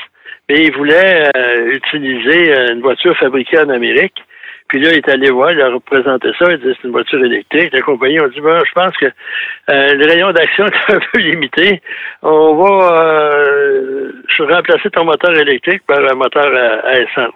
mais 0.48 0.66
il 0.66 0.74
voulait 0.74 1.32
utiliser 1.74 2.54
une 2.72 2.82
voiture 2.82 3.18
fabriquée 3.18 3.60
en 3.60 3.70
Amérique. 3.70 4.24
Puis 4.68 4.82
là, 4.82 4.92
il 4.92 4.98
est 4.98 5.10
allé 5.10 5.30
voir, 5.30 5.52
il 5.52 5.62
a 5.62 5.70
représenté 5.70 6.30
ça, 6.38 6.52
il 6.52 6.58
dit 6.58 6.76
c'est 6.76 6.88
une 6.88 6.92
voiture 6.92 7.24
électrique. 7.24 7.72
La 7.72 7.82
compagnie 7.82 8.20
a 8.20 8.28
dit, 8.28 8.42
ben, 8.42 8.60
je 8.66 8.74
pense 8.74 8.96
que 8.98 9.06
euh, 9.06 9.94
le 9.94 10.06
rayon 10.06 10.32
d'action 10.32 10.66
est 10.68 10.94
un 10.94 11.00
peu 11.00 11.20
limité. 11.20 11.82
On 12.22 12.56
va 12.56 13.02
euh, 13.02 14.12
remplacer 14.40 14.90
ton 14.90 15.06
moteur 15.06 15.36
électrique 15.38 15.84
par 15.88 16.00
un 16.00 16.16
moteur 16.16 16.46
à, 16.46 16.88
à 16.88 17.00
essence. 17.00 17.34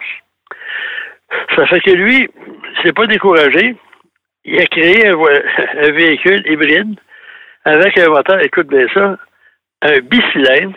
Ça 1.56 1.66
fait 1.66 1.80
que 1.80 1.90
lui, 1.90 2.28
il 2.46 2.82
s'est 2.82 2.92
pas 2.92 3.06
découragé. 3.06 3.74
Il 4.44 4.60
a 4.60 4.66
créé 4.66 5.06
un, 5.08 5.92
véhicule 5.92 6.42
hybride 6.46 6.98
avec 7.64 7.96
un 7.98 8.08
moteur, 8.08 8.40
écoute 8.40 8.66
bien 8.68 8.86
ça, 8.92 9.16
un 9.82 9.98
bicylindre 10.00 10.76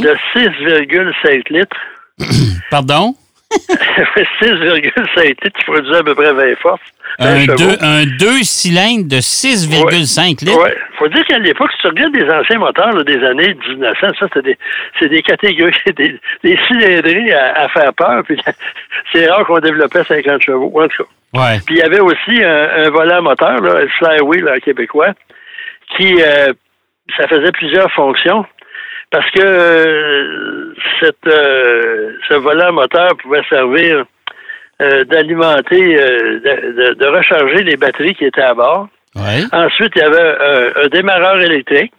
de 0.00 0.14
6,5 0.34 1.52
litres. 1.52 1.76
Pardon? 2.70 3.14
6,5 3.50 5.26
litres 5.26 5.58
qui 5.58 5.64
produisait 5.64 5.98
à 5.98 6.02
peu 6.02 6.14
près 6.14 6.32
20 6.32 6.56
forces. 6.56 6.80
20 7.18 7.26
Un 7.26 7.46
deux, 7.46 7.76
un 7.80 8.04
deux 8.18 8.42
cylindres 8.42 9.08
de 9.08 9.16
6,5 9.16 10.44
litres. 10.44 10.62
Ouais. 10.62 10.76
Faut 10.98 11.08
dire 11.08 11.24
qu'à 11.26 11.38
l'époque, 11.38 11.70
si 11.72 11.78
tu 11.80 11.86
regardes 11.88 12.12
des 12.12 12.28
anciens 12.30 12.58
moteurs 12.58 12.92
là, 12.92 13.02
des 13.04 13.24
années 13.24 13.54
1900, 13.68 14.06
ça, 14.18 14.26
c'était 14.28 14.42
des, 14.42 14.58
c'est 14.98 15.08
des 15.08 15.22
catégories, 15.22 15.72
des, 15.96 16.20
des 16.44 16.58
cylindrées 16.66 17.32
à, 17.32 17.62
à 17.62 17.68
faire 17.68 17.92
peur. 17.94 18.22
Puis 18.24 18.40
c'est 19.12 19.26
rare 19.28 19.46
qu'on 19.46 19.58
développait 19.58 20.04
50 20.04 20.42
chevaux. 20.42 20.72
En 20.80 20.88
tout 20.88 21.04
cas. 21.04 21.10
Ouais. 21.40 21.60
Puis 21.66 21.76
il 21.76 21.78
y 21.78 21.82
avait 21.82 22.00
aussi 22.00 22.42
un, 22.42 22.86
un 22.86 22.90
volant 22.90 23.22
moteur, 23.22 23.60
là, 23.60 23.82
un 23.82 23.88
flywheel 23.88 24.48
en 24.48 24.58
québécois, 24.58 25.12
qui 25.96 26.14
euh, 26.20 26.52
ça 27.16 27.26
faisait 27.28 27.52
plusieurs 27.52 27.90
fonctions. 27.92 28.44
Parce 29.10 29.30
que 29.30 29.40
euh, 29.42 30.74
cette, 31.00 31.26
euh, 31.26 32.12
ce 32.28 32.34
volant 32.34 32.72
moteur 32.72 33.16
pouvait 33.22 33.42
servir 33.48 34.04
euh, 34.82 35.04
d'alimenter, 35.04 35.98
euh, 36.00 36.40
de, 36.40 36.72
de- 36.90 36.94
de 36.94 37.06
recharger 37.06 37.62
les 37.64 37.76
batteries 37.76 38.14
qui 38.14 38.26
étaient 38.26 38.42
à 38.42 38.54
bord. 38.54 38.88
Ouais. 39.16 39.42
Ensuite, 39.52 39.92
il 39.96 40.02
y 40.02 40.04
avait 40.04 40.20
un, 40.20 40.84
un 40.84 40.88
démarreur 40.88 41.40
électrique. 41.40 41.92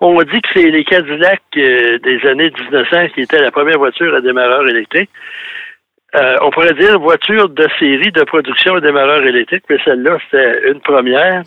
On 0.00 0.20
dit 0.22 0.40
que 0.42 0.48
c'est 0.54 0.70
les 0.70 0.84
Cadillacs 0.84 1.40
euh, 1.56 1.98
des 1.98 2.20
années 2.28 2.50
1900 2.70 3.08
qui 3.14 3.22
étaient 3.22 3.40
la 3.40 3.50
première 3.50 3.78
voiture 3.78 4.14
à 4.14 4.20
démarreur 4.20 4.68
électrique. 4.68 5.10
Euh, 6.14 6.36
on 6.42 6.50
pourrait 6.50 6.74
dire 6.74 6.98
voiture 6.98 7.48
de 7.48 7.66
série 7.78 8.10
de 8.12 8.22
production 8.24 8.76
à 8.76 8.80
démarreur 8.80 9.22
électrique, 9.24 9.64
mais 9.70 9.78
celle-là, 9.84 10.16
c'était 10.30 10.70
une 10.70 10.80
première. 10.80 11.42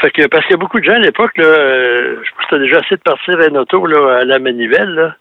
Fait 0.00 0.10
que, 0.10 0.26
parce 0.26 0.44
qu'il 0.44 0.52
y 0.52 0.54
a 0.54 0.58
beaucoup 0.58 0.80
de 0.80 0.84
gens 0.84 0.94
à 0.94 0.98
l'époque, 0.98 1.36
là, 1.36 1.44
euh, 1.44 2.16
je 2.24 2.30
pense 2.30 2.46
que 2.46 2.50
t'as 2.50 2.58
déjà 2.58 2.78
essayé 2.78 2.96
de 2.96 3.02
partir 3.02 3.38
un 3.38 3.54
auto 3.56 3.84
là, 3.86 4.20
à 4.20 4.24
la 4.24 4.38
manivelle, 4.38 4.90
là. 4.94 5.14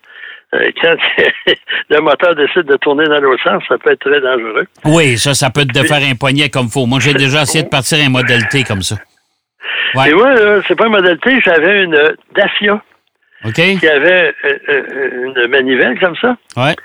Euh, 0.55 0.71
quand 0.81 0.95
le 1.89 2.00
moteur 2.00 2.33
décide 2.33 2.63
de 2.63 2.75
tourner 2.77 3.05
dans 3.05 3.19
l'autre 3.19 3.43
sens, 3.43 3.62
ça 3.67 3.77
peut 3.77 3.91
être 3.91 4.00
très 4.00 4.19
dangereux. 4.19 4.65
Oui, 4.86 5.17
ça, 5.17 5.36
ça 5.36 5.51
peut 5.51 5.65
te 5.65 5.83
faire 5.83 6.01
un 6.09 6.15
poignet 6.15 6.50
comme 6.50 6.69
faut. 6.69 6.88
Moi, 6.88 7.00
j'ai 7.00 7.13
déjà 7.13 7.43
essayé 7.43 7.63
de 7.63 7.69
partir 7.69 8.00
un 8.03 8.09
modèle 8.09 8.48
T 8.48 8.63
comme 8.63 8.81
ça. 8.81 8.95
Ouais. 9.93 10.09
Et 10.09 10.13
moi, 10.13 10.33
là, 10.33 10.62
c'est 10.67 10.75
pas 10.75 10.86
une 10.86 10.93
modèle 10.93 11.19
T, 11.19 11.39
j'avais 11.45 11.83
une 11.83 12.15
Dacia 12.33 12.81
OK? 13.45 13.53
qui 13.53 13.88
avait 13.88 14.33
euh, 14.45 15.33
une 15.36 15.48
manivelle 15.50 16.00
comme 16.00 16.15
ça. 16.15 16.36
Ouais. 16.57 16.75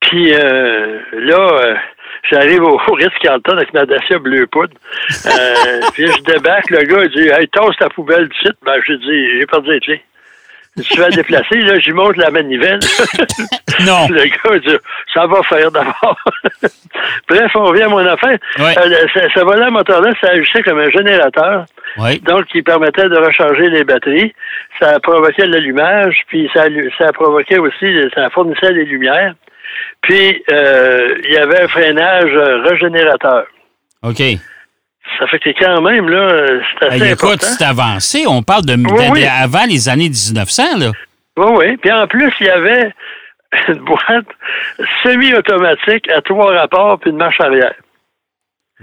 Puis 0.00 0.34
euh, 0.34 0.98
là, 1.14 1.76
j'arrive 2.30 2.62
au, 2.62 2.80
au 2.88 2.92
Ritz 2.94 3.12
Carlton 3.20 3.56
avec 3.56 3.72
ma 3.72 3.86
Dacia 3.86 4.18
bleu 4.18 4.46
poudre. 4.46 4.74
Euh, 5.26 5.80
puis 5.92 6.06
je 6.06 6.22
débarque, 6.22 6.70
le 6.70 6.82
gars 6.84 7.04
il 7.04 7.10
dit 7.10 7.28
Hey, 7.28 7.48
tasse 7.48 7.76
ta 7.78 7.88
poubelle 7.88 8.28
du 8.28 8.38
site. 8.38 8.56
Ben, 8.64 8.74
j'ai 8.86 8.98
dit, 8.98 9.38
j'ai 9.38 9.46
perdu 9.46 9.72
les 9.72 9.80
clés. 9.80 10.02
Je 10.76 10.96
vais 10.96 11.08
la 11.08 11.16
déplacer, 11.16 11.56
là, 11.56 11.78
j'y 11.80 11.92
monte 11.92 12.16
la 12.16 12.30
manivelle. 12.30 12.80
Non. 13.86 14.08
Le 14.10 14.24
gars 14.24 14.58
dit 14.58 14.76
Ça 15.14 15.26
va 15.28 15.40
faire 15.44 15.70
d'abord. 15.70 16.18
Bref, 17.28 17.52
on 17.54 17.66
revient 17.66 17.82
à 17.82 17.88
mon 17.88 18.04
affaire. 18.04 18.36
Ouais. 18.58 18.76
Euh, 18.76 19.06
ce, 19.14 19.20
ce 19.32 19.44
volant 19.44 19.70
moteur-là, 19.70 20.10
ça 20.20 20.30
agissait 20.30 20.64
comme 20.64 20.80
un 20.80 20.90
générateur. 20.90 21.64
Oui. 21.96 22.18
Donc, 22.20 22.46
qui 22.46 22.60
permettait 22.62 23.08
de 23.08 23.16
recharger 23.16 23.70
les 23.70 23.84
batteries. 23.84 24.34
Ça 24.80 24.98
provoquait 24.98 25.46
l'allumage, 25.46 26.22
puis 26.26 26.50
ça, 26.52 26.64
ça 26.98 27.12
provoquait 27.12 27.58
aussi, 27.58 27.86
ça 28.16 28.30
fournissait 28.30 28.72
les 28.72 28.84
lumières. 28.84 29.34
Puis, 30.02 30.42
euh, 30.52 31.16
il 31.24 31.32
y 31.32 31.36
avait 31.36 31.62
un 31.62 31.68
freinage 31.68 32.32
euh, 32.34 32.62
régénérateur. 32.62 33.44
OK. 34.02 34.22
Ça 35.18 35.26
fait 35.26 35.38
que 35.38 35.50
quand 35.58 35.80
même, 35.80 36.08
là, 36.08 36.46
c'est 36.80 36.86
assez 36.86 37.04
Hey, 37.04 37.12
écoute, 37.12 37.24
important. 37.42 37.46
c'est 37.58 37.64
avancé. 37.64 38.24
On 38.28 38.42
parle 38.42 38.64
de, 38.66 38.74
de- 38.76 39.10
oui. 39.10 39.22
de- 39.22 39.26
avant 39.44 39.64
les 39.66 39.88
années 39.88 40.08
1900, 40.10 40.78
là. 40.78 40.90
Oui, 41.36 41.46
oui. 41.56 41.76
Puis 41.78 41.90
en 41.90 42.06
plus, 42.06 42.32
il 42.40 42.46
y 42.46 42.50
avait 42.50 42.92
une 43.68 43.78
boîte 43.84 44.26
semi-automatique 45.02 46.08
à 46.10 46.20
trois 46.20 46.52
rapports 46.52 46.98
puis 47.00 47.10
une 47.10 47.16
marche 47.16 47.40
arrière. 47.40 47.74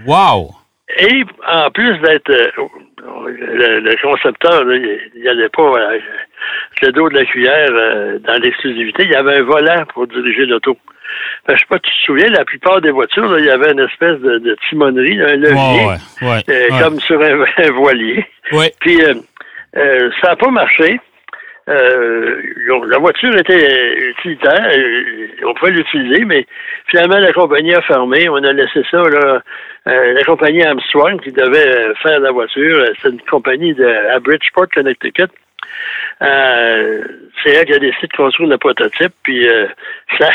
Wow! 0.06 0.54
Et 0.98 1.24
en 1.48 1.70
plus 1.70 1.98
d'être 1.98 2.30
euh, 2.30 2.50
le, 3.26 3.80
le 3.80 3.96
concepteur, 4.02 4.64
là, 4.64 4.76
il 4.76 5.22
n'allait 5.24 5.48
pas 5.48 5.62
euh, 5.62 5.98
le 6.82 6.92
dos 6.92 7.08
de 7.08 7.14
la 7.14 7.24
cuillère 7.24 7.68
euh, 7.72 8.18
dans 8.20 8.40
l'exclusivité, 8.40 9.02
il 9.02 9.10
y 9.10 9.16
avait 9.16 9.38
un 9.38 9.42
volant 9.42 9.84
pour 9.92 10.06
diriger 10.06 10.46
l'auto. 10.46 10.76
Ben, 11.46 11.54
je 11.56 11.60
sais 11.60 11.66
pas, 11.68 11.78
tu 11.80 11.90
te 11.90 12.04
souviens, 12.04 12.28
la 12.30 12.44
plupart 12.44 12.80
des 12.80 12.90
voitures, 12.90 13.28
là, 13.30 13.38
il 13.40 13.46
y 13.46 13.50
avait 13.50 13.72
une 13.72 13.80
espèce 13.80 14.18
de, 14.20 14.38
de 14.38 14.56
timonerie, 14.68 15.20
un 15.20 15.36
levier, 15.36 15.56
Ouais, 15.56 15.96
ouais, 16.22 16.28
ouais. 16.28 16.42
euh, 16.48 16.68
ouais. 16.70 16.80
comme 16.82 17.00
sur 17.00 17.20
un, 17.20 17.44
un 17.64 17.70
voilier. 17.72 18.24
Puis 18.80 18.98
ça 19.72 20.28
n'a 20.28 20.36
pas 20.36 20.50
marché. 20.50 21.00
Euh, 21.68 22.42
la 22.88 22.98
voiture 22.98 23.36
était 23.36 23.98
utilitaire, 24.10 24.70
euh, 24.72 25.26
on 25.46 25.54
pouvait 25.54 25.72
l'utiliser, 25.72 26.24
mais 26.24 26.46
finalement 26.86 27.18
la 27.18 27.32
compagnie 27.32 27.74
a 27.74 27.82
fermé. 27.82 28.28
On 28.28 28.36
a 28.36 28.52
laissé 28.52 28.84
ça 28.90 29.02
là. 29.02 29.42
euh, 29.88 30.12
la 30.12 30.22
compagnie 30.24 30.62
Armstrong 30.62 31.20
qui 31.20 31.32
devait 31.32 31.92
faire 32.02 32.20
la 32.20 32.30
voiture, 32.30 32.86
c'est 33.02 33.08
une 33.08 33.20
compagnie 33.22 33.74
de, 33.74 33.84
à 33.84 34.20
Bridgeport, 34.20 34.68
Connecticut. 34.72 35.30
Euh, 36.22 37.02
c'est 37.42 37.50
elle 37.50 37.66
qui 37.66 37.74
a 37.74 37.78
décidé 37.78 38.06
de 38.06 38.16
construire 38.16 38.48
le 38.48 38.58
prototype, 38.58 39.12
puis 39.24 39.48
euh, 39.48 39.66
ça, 40.18 40.30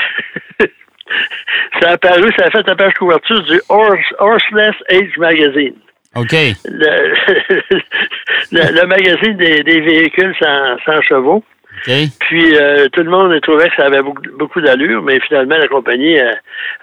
ça 1.79 1.89
a 1.89 1.93
apparu, 1.93 2.29
ça 2.37 2.45
a 2.47 2.51
fait 2.51 2.67
la 2.67 2.75
page 2.75 2.93
couverture 2.95 3.41
du 3.43 3.61
Horse, 3.69 4.13
Horseless 4.19 4.75
Age 4.89 5.17
Magazine 5.17 5.75
OK. 6.15 6.31
le, 6.31 7.13
le, 8.51 8.81
le 8.81 8.87
magazine 8.87 9.37
des, 9.37 9.63
des 9.63 9.81
véhicules 9.81 10.35
sans, 10.41 10.77
sans 10.85 11.01
chevaux. 11.01 11.43
OK. 11.87 11.93
Puis 12.27 12.55
euh, 12.57 12.87
tout 12.91 13.01
le 13.01 13.09
monde 13.09 13.39
trouvait 13.41 13.69
que 13.69 13.75
ça 13.77 13.85
avait 13.85 14.01
beaucoup, 14.01 14.21
beaucoup 14.37 14.59
d'allure, 14.61 15.01
mais 15.01 15.19
finalement 15.21 15.57
la 15.57 15.67
compagnie 15.69 16.19
a, 16.19 16.33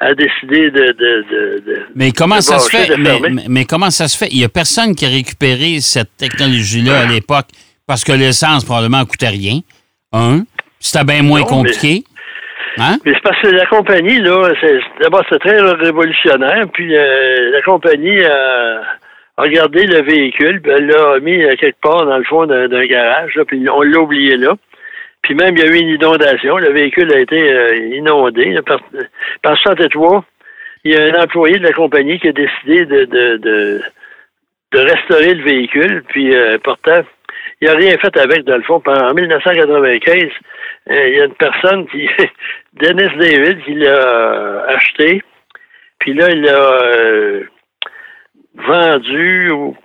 a 0.00 0.14
décidé 0.14 0.70
de, 0.70 0.80
de, 0.80 1.24
de, 1.30 1.62
de- 1.66 1.82
Mais 1.94 2.10
comment 2.12 2.40
ça 2.40 2.58
se 2.58 2.70
fait? 2.70 2.96
Mais, 2.96 3.10
fermer. 3.10 3.28
mais- 3.30 3.44
mais 3.48 3.64
comment 3.66 3.90
ça 3.90 4.08
se 4.08 4.16
fait? 4.16 4.28
Il 4.32 4.38
n'y 4.38 4.44
a 4.44 4.48
personne 4.48 4.94
qui 4.94 5.04
a 5.04 5.08
récupéré 5.08 5.80
cette 5.80 6.16
technologie-là 6.16 7.00
à 7.00 7.06
l'époque 7.06 7.46
parce 7.86 8.02
que 8.02 8.12
l'essence 8.12 8.64
probablement 8.64 9.04
coûtait 9.04 9.28
rien. 9.28 9.60
Un. 10.12 10.44
C'était 10.80 11.04
bien 11.04 11.22
moins 11.22 11.40
Non, 11.40 11.46
mais- 11.46 11.50
compliqué. 11.70 12.04
Hein? 12.78 12.96
Mais 13.04 13.12
c'est 13.12 13.22
parce 13.22 13.40
que 13.42 13.48
la 13.48 13.66
compagnie, 13.66 14.20
là, 14.20 14.52
c'est, 14.60 14.78
d'abord, 15.02 15.22
c'est 15.28 15.38
très 15.40 15.60
révolutionnaire. 15.60 16.64
Puis 16.72 16.96
euh, 16.96 17.50
la 17.50 17.60
compagnie 17.62 18.22
a 18.24 18.80
regardé 19.42 19.86
le 19.86 20.02
véhicule, 20.02 20.60
puis 20.60 20.72
elle 20.72 20.86
l'a 20.86 21.20
mis 21.20 21.42
euh, 21.42 21.56
quelque 21.56 21.80
part 21.80 22.04
dans 22.04 22.18
le 22.18 22.24
fond 22.24 22.46
d'un, 22.46 22.86
garage, 22.86 23.34
là, 23.34 23.44
puis 23.44 23.68
on 23.68 23.82
l'a 23.82 24.00
oublié 24.00 24.36
là. 24.36 24.54
Puis 25.22 25.34
même, 25.34 25.56
il 25.56 25.64
y 25.64 25.66
a 25.66 25.70
eu 25.70 25.78
une 25.78 25.88
inondation. 25.88 26.58
Le 26.58 26.72
véhicule 26.72 27.12
a 27.12 27.20
été 27.20 27.52
euh, 27.52 27.76
inondé. 27.94 28.56
par, 28.64 28.80
par 29.42 29.58
63, 29.58 30.24
il 30.84 30.92
y 30.92 30.96
a 30.96 31.04
un 31.04 31.22
employé 31.22 31.58
de 31.58 31.64
la 31.64 31.72
compagnie 31.72 32.18
qui 32.18 32.28
a 32.28 32.32
décidé 32.32 32.86
de, 32.86 33.04
de, 33.04 33.36
de, 33.36 33.82
de 34.72 34.78
restaurer 34.78 35.34
le 35.34 35.44
véhicule. 35.44 36.04
Puis 36.08 36.34
euh, 36.34 36.58
pourtant, 36.62 37.02
il 37.60 37.68
n'a 37.68 37.74
rien 37.74 37.96
fait 37.98 38.16
avec, 38.16 38.44
dans 38.44 38.56
le 38.56 38.62
fond. 38.62 38.82
En 38.86 39.14
1995, 39.14 40.14
euh, 40.90 41.08
il 41.08 41.16
y 41.16 41.20
a 41.20 41.24
une 41.24 41.34
personne 41.34 41.86
qui, 41.88 42.08
Dennis 42.74 43.16
David, 43.18 43.64
qui 43.64 43.74
l'a 43.74 44.64
acheté. 44.68 45.22
Puis 45.98 46.14
là, 46.14 46.30
il 46.30 46.46
euh, 46.46 47.42
vendu, 48.72 49.50
ou 49.50 49.76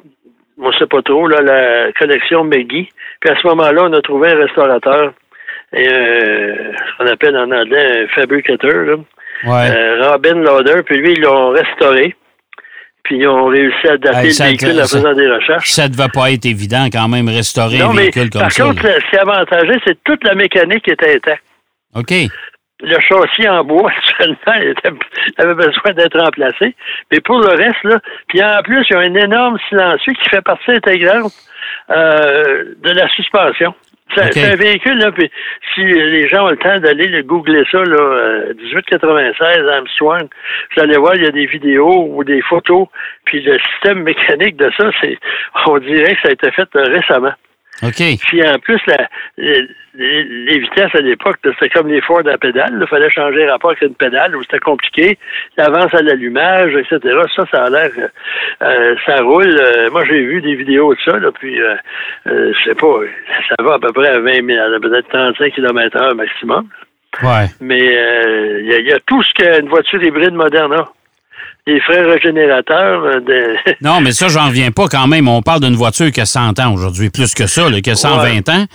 on 0.62 0.68
ne 0.70 0.74
sait 0.74 0.86
pas 0.88 1.02
trop, 1.02 1.28
là, 1.28 1.42
la 1.42 1.92
collection 1.94 2.44
Meggy. 2.44 2.90
Puis 3.20 3.30
à 3.32 3.42
ce 3.42 3.48
moment-là, 3.48 3.84
on 3.86 3.94
a 3.94 4.02
trouvé 4.02 4.30
un 4.32 4.36
restaurateur, 4.38 5.14
et, 5.76 5.88
euh, 5.92 6.72
ce 6.76 6.98
qu'on 7.04 7.12
appelle 7.12 7.36
en 7.38 7.50
anglais 7.52 8.04
un 8.04 8.08
fabricateur, 8.10 8.86
là, 8.86 8.96
Ouais. 9.46 9.70
euh, 9.76 10.10
Robin 10.12 10.36
Lauder. 10.36 10.84
Puis 10.86 10.98
lui, 10.98 11.14
ils 11.14 11.22
l'ont 11.22 11.50
restauré. 11.50 12.16
Puis 13.04 13.18
ils 13.18 13.28
ont 13.28 13.48
réussi 13.48 13.88
à 13.90 13.98
dater 13.98 14.18
Hey, 14.20 14.30
le 14.40 14.46
véhicule 14.46 14.80
en 14.80 14.84
faisant 14.88 15.14
des 15.14 15.28
recherches. 15.28 15.70
Ça 15.72 15.90
devait 15.90 16.08
pas 16.14 16.32
être 16.32 16.46
évident 16.46 16.86
quand 16.90 17.10
même 17.10 17.28
restaurer 17.28 17.80
Non, 17.80 17.90
un 17.90 17.94
mais 17.94 18.04
véhicule 18.04 18.30
comme 18.30 18.42
par 18.44 18.52
ça. 18.52 18.64
contre, 18.64 18.86
là. 18.86 18.94
ce 19.02 19.10
qui 19.10 19.16
est 19.16 19.20
avantageux, 19.20 19.80
c'est 19.86 19.96
que 19.96 20.00
toute 20.06 20.24
la 20.24 20.36
mécanique 20.36 20.88
était 20.88 21.16
intacte. 21.16 21.44
OK. 21.96 22.14
Le 22.84 23.00
châssis 23.00 23.48
en 23.50 23.64
bois, 23.64 23.90
actuellement, 23.98 24.54
il 24.62 24.68
était- 24.70 24.90
avait 25.38 25.56
besoin 25.56 25.94
d'être 25.96 26.20
remplacé. 26.20 26.76
Mais 27.12 27.20
pour 27.22 27.40
le 27.40 27.50
reste, 27.50 27.84
là, 27.84 28.00
puis 28.28 28.44
en 28.44 28.62
plus, 28.64 28.86
il 28.90 28.94
y 28.94 28.96
a 28.98 29.00
un 29.00 29.16
énorme 29.16 29.58
silencieux 29.70 30.14
qui 30.14 30.30
fait 30.30 30.42
partie 30.42 30.72
intégrante 30.72 31.34
euh, 31.90 32.66
de 32.82 32.92
la 32.92 33.08
suspension. 33.10 33.74
C'est 34.16 34.46
un 34.52 34.56
véhicule, 34.56 35.00
là, 35.00 35.12
puis 35.12 35.32
si 35.74 35.82
les 35.84 36.28
gens 36.28 36.46
ont 36.46 36.50
le 36.52 36.58
temps 36.58 36.78
d'aller 36.80 37.08
le 37.08 37.24
googler 37.24 37.64
ça, 37.72 37.80
là, 37.80 37.96
euh, 38.00 38.54
1896 38.54 39.68
Armstrong, 39.68 40.28
vous 40.76 40.84
allez 40.84 40.98
voir, 40.98 41.16
il 41.16 41.24
y 41.24 41.28
a 41.28 41.32
des 41.32 41.48
vidéos 41.48 42.08
ou 42.12 42.24
des 42.24 42.42
photos, 42.44 42.88
puis 43.26 43.42
le 43.42 43.58
système 43.72 44.04
mécanique 44.04 44.56
de 44.58 44.72
ça, 44.78 44.92
c'est, 45.02 45.18
on 45.66 45.80
dirait 45.80 46.14
que 46.16 46.22
ça 46.22 46.30
a 46.30 46.32
été 46.32 46.52
fait 46.52 46.70
euh, 46.76 46.84
récemment. 46.84 47.34
OK. 47.82 48.04
Puis 48.28 48.48
en 48.48 48.60
plus, 48.60 48.80
la, 48.86 49.08
les- 49.96 50.24
les 50.24 50.60
vitesses 50.60 50.94
à 50.96 51.02
l'époque, 51.02 51.38
c'était 51.44 51.70
comme 51.70 51.88
les 51.88 52.02
Ford 52.02 52.22
à 52.26 52.38
pédale. 52.38 52.78
Il 52.82 52.88
fallait 52.88 53.10
changer 53.12 53.46
rapport 53.50 53.72
avec 53.72 53.82
une 53.84 53.96
pédale, 53.96 54.36
où 54.36 54.42
c'était 54.44 54.60
compliqué. 54.60 55.18
L'avance 55.58 55.94
à 55.94 56.02
l'allumage, 56.02 56.74
etc. 56.76 57.00
Ça, 57.36 57.46
ça 57.52 57.66
a 57.66 57.70
l'air... 57.70 57.92
euh, 57.98 58.08
euh, 58.64 58.96
ça 59.06 59.22
roule. 59.22 59.56
Euh, 59.60 59.90
moi, 59.92 60.04
j'ai 60.06 60.22
vu 60.24 60.42
des 60.42 60.56
vidéos 60.56 60.94
de 60.94 61.00
ça, 61.06 61.18
là, 61.20 61.32
puis 61.32 61.62
euh, 61.62 61.76
je 62.26 62.64
sais 62.70 62.76
pas, 62.76 62.96
ça 63.50 63.64
va 63.64 63.76
à 63.76 63.80
peu 63.80 63.92
près 63.94 64.08
à 64.10 64.20
20 64.20 64.46
000, 64.46 64.60
à 64.60 64.80
peut-être 64.80 65.10
35 65.10 65.54
km 65.54 65.98
heure 66.02 66.16
maximum. 66.16 66.68
Ouais. 67.22 67.46
Mais 67.62 67.78
il 67.80 68.66
y, 68.68 68.74
a- 68.74 68.80
il 68.80 68.88
y 68.88 68.94
a 68.94 69.00
tout 69.06 69.22
ce 69.22 69.34
qu'une 69.36 69.70
voiture 69.70 70.04
hybride 70.04 70.34
moderne 70.34 70.74
a. 70.74 70.90
Les 71.66 71.80
frais 71.80 72.02
régénérateurs, 72.02 73.22
de... 73.22 73.56
Non, 73.82 74.02
mais 74.02 74.12
ça, 74.12 74.28
j'en 74.28 74.48
reviens 74.48 74.72
pas 74.72 74.88
quand 74.92 75.08
même. 75.08 75.30
On 75.30 75.42
parle 75.42 75.62
d'une 75.62 75.76
voiture 75.76 76.12
qui 76.12 76.20
a 76.20 76.26
100 76.26 76.60
ans 76.60 76.74
aujourd'hui, 76.74 77.10
plus 77.10 77.34
que 77.34 77.48
ça, 77.48 77.70
là, 77.70 77.80
qui 77.80 77.90
a 77.90 77.96
120 77.96 78.50
ans. 78.50 78.66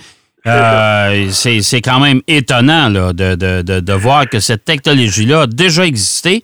Euh, 0.47 1.27
c'est 1.31 1.81
quand 1.81 1.99
même 1.99 2.21
étonnant 2.27 2.89
là, 2.89 3.13
de, 3.13 3.35
de, 3.35 3.61
de, 3.61 3.79
de 3.79 3.93
voir 3.93 4.27
que 4.27 4.39
cette 4.39 4.63
technologie-là 4.65 5.41
a 5.41 5.47
déjà 5.47 5.85
existé, 5.85 6.41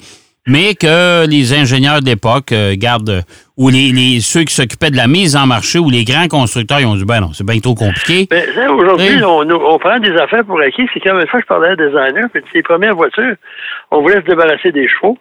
mais 0.48 0.76
que 0.76 1.26
les 1.28 1.54
ingénieurs 1.54 2.02
d'époque 2.02 2.52
euh, 2.52 2.76
gardent, 2.78 3.24
ou 3.58 3.70
les, 3.70 3.92
les, 3.92 4.20
ceux 4.20 4.44
qui 4.44 4.54
s'occupaient 4.54 4.92
de 4.92 4.98
la 4.98 5.08
mise 5.08 5.36
en 5.36 5.48
marché, 5.48 5.80
ou 5.80 5.90
les 5.90 6.04
grands 6.04 6.28
constructeurs, 6.28 6.80
ils 6.82 6.86
ont 6.86 6.96
dit, 6.96 7.06
ben 7.06 7.22
non, 7.22 7.32
c'est 7.34 7.46
bien 7.46 7.60
trop 7.60 7.74
compliqué. 7.74 8.28
Là, 8.30 8.72
aujourd'hui, 8.72 9.24
on, 9.24 9.40
on 9.50 9.80
prend 9.80 9.98
des 10.00 10.16
affaires 10.18 10.44
pour 10.46 10.60
acquis. 10.60 10.88
C'est 10.94 11.00
comme 11.00 11.20
une 11.20 11.28
fois, 11.28 11.40
je 11.42 11.46
parlais 11.48 11.70
à 11.70 11.72
un 11.72 11.76
designer, 11.76 12.30
puis 12.32 12.44
les 12.54 12.64
premières 12.64 12.96
voitures, 12.96 13.36
on 13.92 14.02
voulait 14.02 14.22
se 14.22 14.26
débarrasser 14.28 14.72
des 14.72 14.88
chevaux 14.88 15.18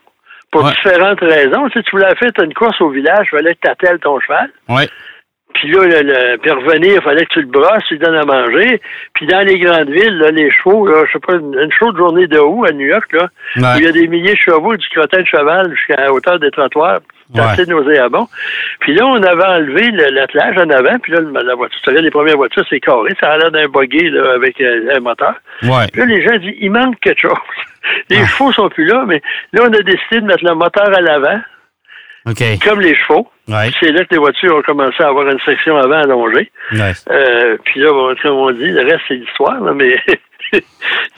pour 0.50 0.62
Ouais. 0.64 0.72
différentes 0.72 1.20
raisons. 1.20 1.68
Tu, 1.68 1.78
sais, 1.78 1.82
tu 1.84 1.90
voulais 1.92 2.14
faire 2.16 2.30
une 2.44 2.54
course 2.54 2.80
au 2.80 2.90
village, 2.90 3.26
il 3.32 3.36
fallait 3.36 3.54
que 3.54 3.68
tu 3.68 3.98
ton 4.00 4.20
cheval. 4.20 4.50
Ouais. 4.68 4.88
Puis 5.54 5.68
là, 5.70 5.86
le, 5.86 6.02
le- 6.02 6.86
il 6.86 7.00
fallait 7.02 7.24
que 7.26 7.32
tu 7.34 7.40
le 7.40 7.46
brosses, 7.46 7.84
tu 7.88 7.94
lui 7.94 8.00
donnes 8.00 8.16
à 8.16 8.24
manger. 8.24 8.80
Puis 9.14 9.26
dans 9.26 9.40
les 9.46 9.58
grandes 9.58 9.88
villes, 9.90 10.18
là, 10.18 10.30
les 10.30 10.50
chevaux, 10.50 10.86
là, 10.86 11.04
je 11.06 11.12
sais 11.12 11.18
pas, 11.20 11.34
une, 11.34 11.56
une 11.58 11.72
chaude 11.72 11.96
journée 11.96 12.26
de 12.26 12.38
août 12.38 12.66
à 12.68 12.72
New 12.72 12.86
York, 12.86 13.10
là, 13.12 13.28
Ouais. 13.56 13.62
où 13.62 13.78
il 13.78 13.84
y 13.84 13.88
a 13.88 13.92
des 13.92 14.06
milliers 14.08 14.32
de 14.32 14.38
chevaux, 14.38 14.76
du 14.76 14.86
crottin 14.88 15.20
de 15.22 15.26
cheval 15.26 15.70
jusqu'à 15.74 15.96
la 15.96 16.12
hauteur 16.12 16.38
des 16.38 16.50
trottoirs. 16.50 16.98
C'est 17.34 17.40
Ouais. 17.40 17.46
assez 17.46 17.66
nauséabond. 17.66 18.28
Puis 18.80 18.94
là, 18.94 19.06
on 19.06 19.22
avait 19.22 19.44
enlevé 19.46 19.90
le- 19.90 20.10
l'attelage 20.14 20.58
en 20.58 20.68
avant, 20.70 20.98
puis 20.98 21.12
là, 21.12 21.20
le- 21.20 21.46
la 21.46 21.54
voiture, 21.54 21.80
tu 21.82 21.90
les 21.90 22.10
premières 22.10 22.36
voitures, 22.36 22.64
c'est 22.68 22.80
carré, 22.80 23.14
ça 23.18 23.32
a 23.32 23.38
l'air 23.38 23.50
d'un 23.50 23.66
buggy 23.68 24.10
là, 24.10 24.32
avec 24.34 24.60
euh, 24.60 24.94
un 24.96 25.00
moteur. 25.00 25.34
Ouais. 25.62 25.86
Puis 25.90 26.00
là, 26.00 26.06
les 26.06 26.22
gens 26.22 26.36
disent, 26.36 26.54
il 26.60 26.70
manque 26.70 27.00
quelque 27.00 27.20
chose. 27.22 27.32
Les 28.10 28.18
Ah. 28.22 28.26
chevaux 28.26 28.50
sont 28.52 28.68
plus 28.68 28.86
là, 28.86 29.04
mais 29.06 29.20
là, 29.52 29.62
on 29.64 29.72
a 29.72 29.82
décidé 29.82 30.20
de 30.20 30.26
mettre 30.26 30.44
le 30.44 30.54
moteur 30.54 30.88
à 30.96 31.00
l'avant, 31.00 31.38
OK. 32.26 32.42
comme 32.64 32.80
les 32.80 32.94
chevaux. 32.96 33.28
Ouais. 33.48 33.70
C'est 33.80 33.92
là 33.92 34.00
que 34.04 34.08
les 34.12 34.18
voitures 34.18 34.56
ont 34.56 34.62
commencé 34.62 35.02
à 35.02 35.08
avoir 35.08 35.28
une 35.28 35.38
section 35.44 35.76
avant 35.76 36.02
allongée. 36.02 36.50
Ouais. 36.72 36.92
Euh, 37.10 37.56
puis 37.64 37.80
là, 37.80 38.14
comme 38.22 38.32
on 38.36 38.50
dit, 38.52 38.64
le 38.70 38.80
reste, 38.82 39.02
c'est 39.08 39.14
l'histoire, 39.16 39.60
là, 39.60 39.72
mais... 39.74 39.96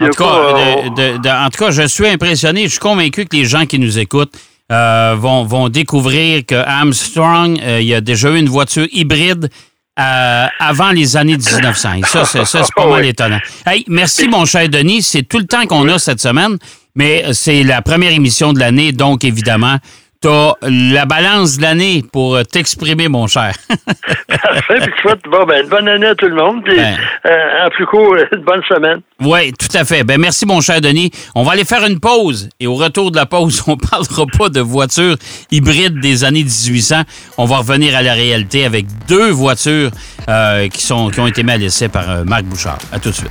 En 0.00 0.06
tout, 0.08 0.12
cas, 0.12 0.24
pas, 0.24 0.52
de- 0.52 0.88
on- 0.88 0.90
de- 0.94 1.18
de- 1.18 1.28
en 1.28 1.50
tout 1.50 1.62
cas, 1.64 1.70
je 1.70 1.82
suis 1.82 2.06
impressionné. 2.06 2.62
Je 2.64 2.68
suis 2.68 2.78
convaincu 2.78 3.26
que 3.26 3.36
les 3.36 3.44
gens 3.44 3.66
qui 3.66 3.78
nous 3.78 3.98
écoutent 3.98 4.32
euh, 4.72 5.14
vont, 5.18 5.44
vont 5.44 5.68
découvrir 5.68 6.44
que 6.46 6.54
Armstrong, 6.54 7.60
euh, 7.62 7.80
il 7.80 7.86
y 7.86 7.94
a 7.94 8.00
déjà 8.00 8.30
eu 8.30 8.38
une 8.38 8.48
voiture 8.48 8.86
hybride 8.92 9.50
euh, 9.98 10.46
avant 10.58 10.90
les 10.90 11.16
années 11.18 11.36
1900. 11.36 11.94
Et 11.98 12.02
ça, 12.04 12.24
c'est, 12.24 12.44
ça, 12.46 12.64
c'est 12.64 12.74
pas 12.74 12.86
mal 12.90 13.02
Oui. 13.02 13.08
étonnant. 13.08 13.38
Hey, 13.66 13.84
merci, 13.88 14.26
mon 14.28 14.46
cher 14.46 14.68
Denis. 14.70 15.02
C'est 15.02 15.22
tout 15.22 15.38
le 15.38 15.46
temps 15.46 15.66
qu'on 15.66 15.86
a 15.88 15.98
cette 15.98 16.20
semaine, 16.20 16.56
mais 16.94 17.24
c'est 17.32 17.62
la 17.62 17.82
première 17.82 18.12
émission 18.12 18.52
de 18.54 18.58
l'année, 18.60 18.92
donc 18.92 19.22
évidemment, 19.24 19.76
tu 20.22 20.28
as 20.28 20.54
la 20.62 21.04
balance 21.04 21.56
de 21.58 21.62
l'année 21.62 22.04
pour 22.12 22.38
t'exprimer, 22.50 23.08
mon 23.08 23.26
cher. 23.26 23.54
Parfait, 24.28 24.80
puis 24.80 24.92
tu 24.96 25.02
souhaite, 25.02 25.20
bon, 25.30 25.44
ben, 25.44 25.62
une 25.62 25.68
bonne 25.68 25.88
année 25.88 26.06
à 26.06 26.14
tout 26.14 26.26
le 26.26 26.34
monde, 26.34 26.62
puis 26.64 26.76
Ben. 26.76 26.96
euh, 27.26 27.66
en 27.66 27.70
plus 27.70 27.86
court, 27.86 28.16
une 28.32 28.42
bonne 28.42 28.62
semaine. 28.68 29.00
Oui, 29.20 29.52
tout 29.52 29.74
à 29.76 29.84
fait. 29.84 30.04
Ben 30.04 30.20
merci, 30.20 30.44
mon 30.46 30.60
cher 30.60 30.80
Denis. 30.80 31.10
On 31.34 31.42
va 31.42 31.52
aller 31.52 31.64
faire 31.64 31.84
une 31.86 32.00
pause. 32.00 32.48
Et 32.60 32.66
au 32.66 32.74
retour 32.74 33.10
de 33.10 33.16
la 33.16 33.26
pause, 33.26 33.62
on 33.66 33.76
parlera 33.76 34.24
pas 34.38 34.48
de 34.48 34.60
voitures 34.60 35.16
hybrides 35.50 36.00
des 36.00 36.24
années 36.24 36.44
1800. 36.44 37.02
On 37.38 37.44
va 37.44 37.58
revenir 37.58 37.96
à 37.96 38.02
la 38.02 38.12
réalité 38.14 38.64
avec 38.64 38.86
deux 39.08 39.30
voitures 39.30 39.90
euh, 40.28 40.68
qui, 40.68 40.82
sont, 40.82 41.10
qui 41.10 41.20
ont 41.20 41.26
été 41.26 41.42
mises 41.42 41.54
à 41.54 41.58
l'essai 41.58 41.88
par 41.88 42.10
euh, 42.10 42.24
Marc 42.24 42.44
Bouchard. 42.44 42.78
À 42.92 42.98
tout 42.98 43.10
de 43.10 43.14
suite. 43.14 43.30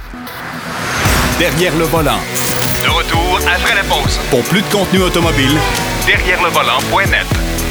Derrière 1.39 1.75
le 1.77 1.83
volant. 1.85 2.19
De 2.83 2.89
retour 2.89 3.39
après 3.53 3.75
la 3.75 3.83
pause. 3.83 4.19
Pour 4.29 4.41
plus 4.43 4.61
de 4.61 4.67
contenu 4.71 5.01
automobile, 5.01 5.51
Derrière 6.05 6.43
le 6.43 6.49
volant.net. 6.49 7.64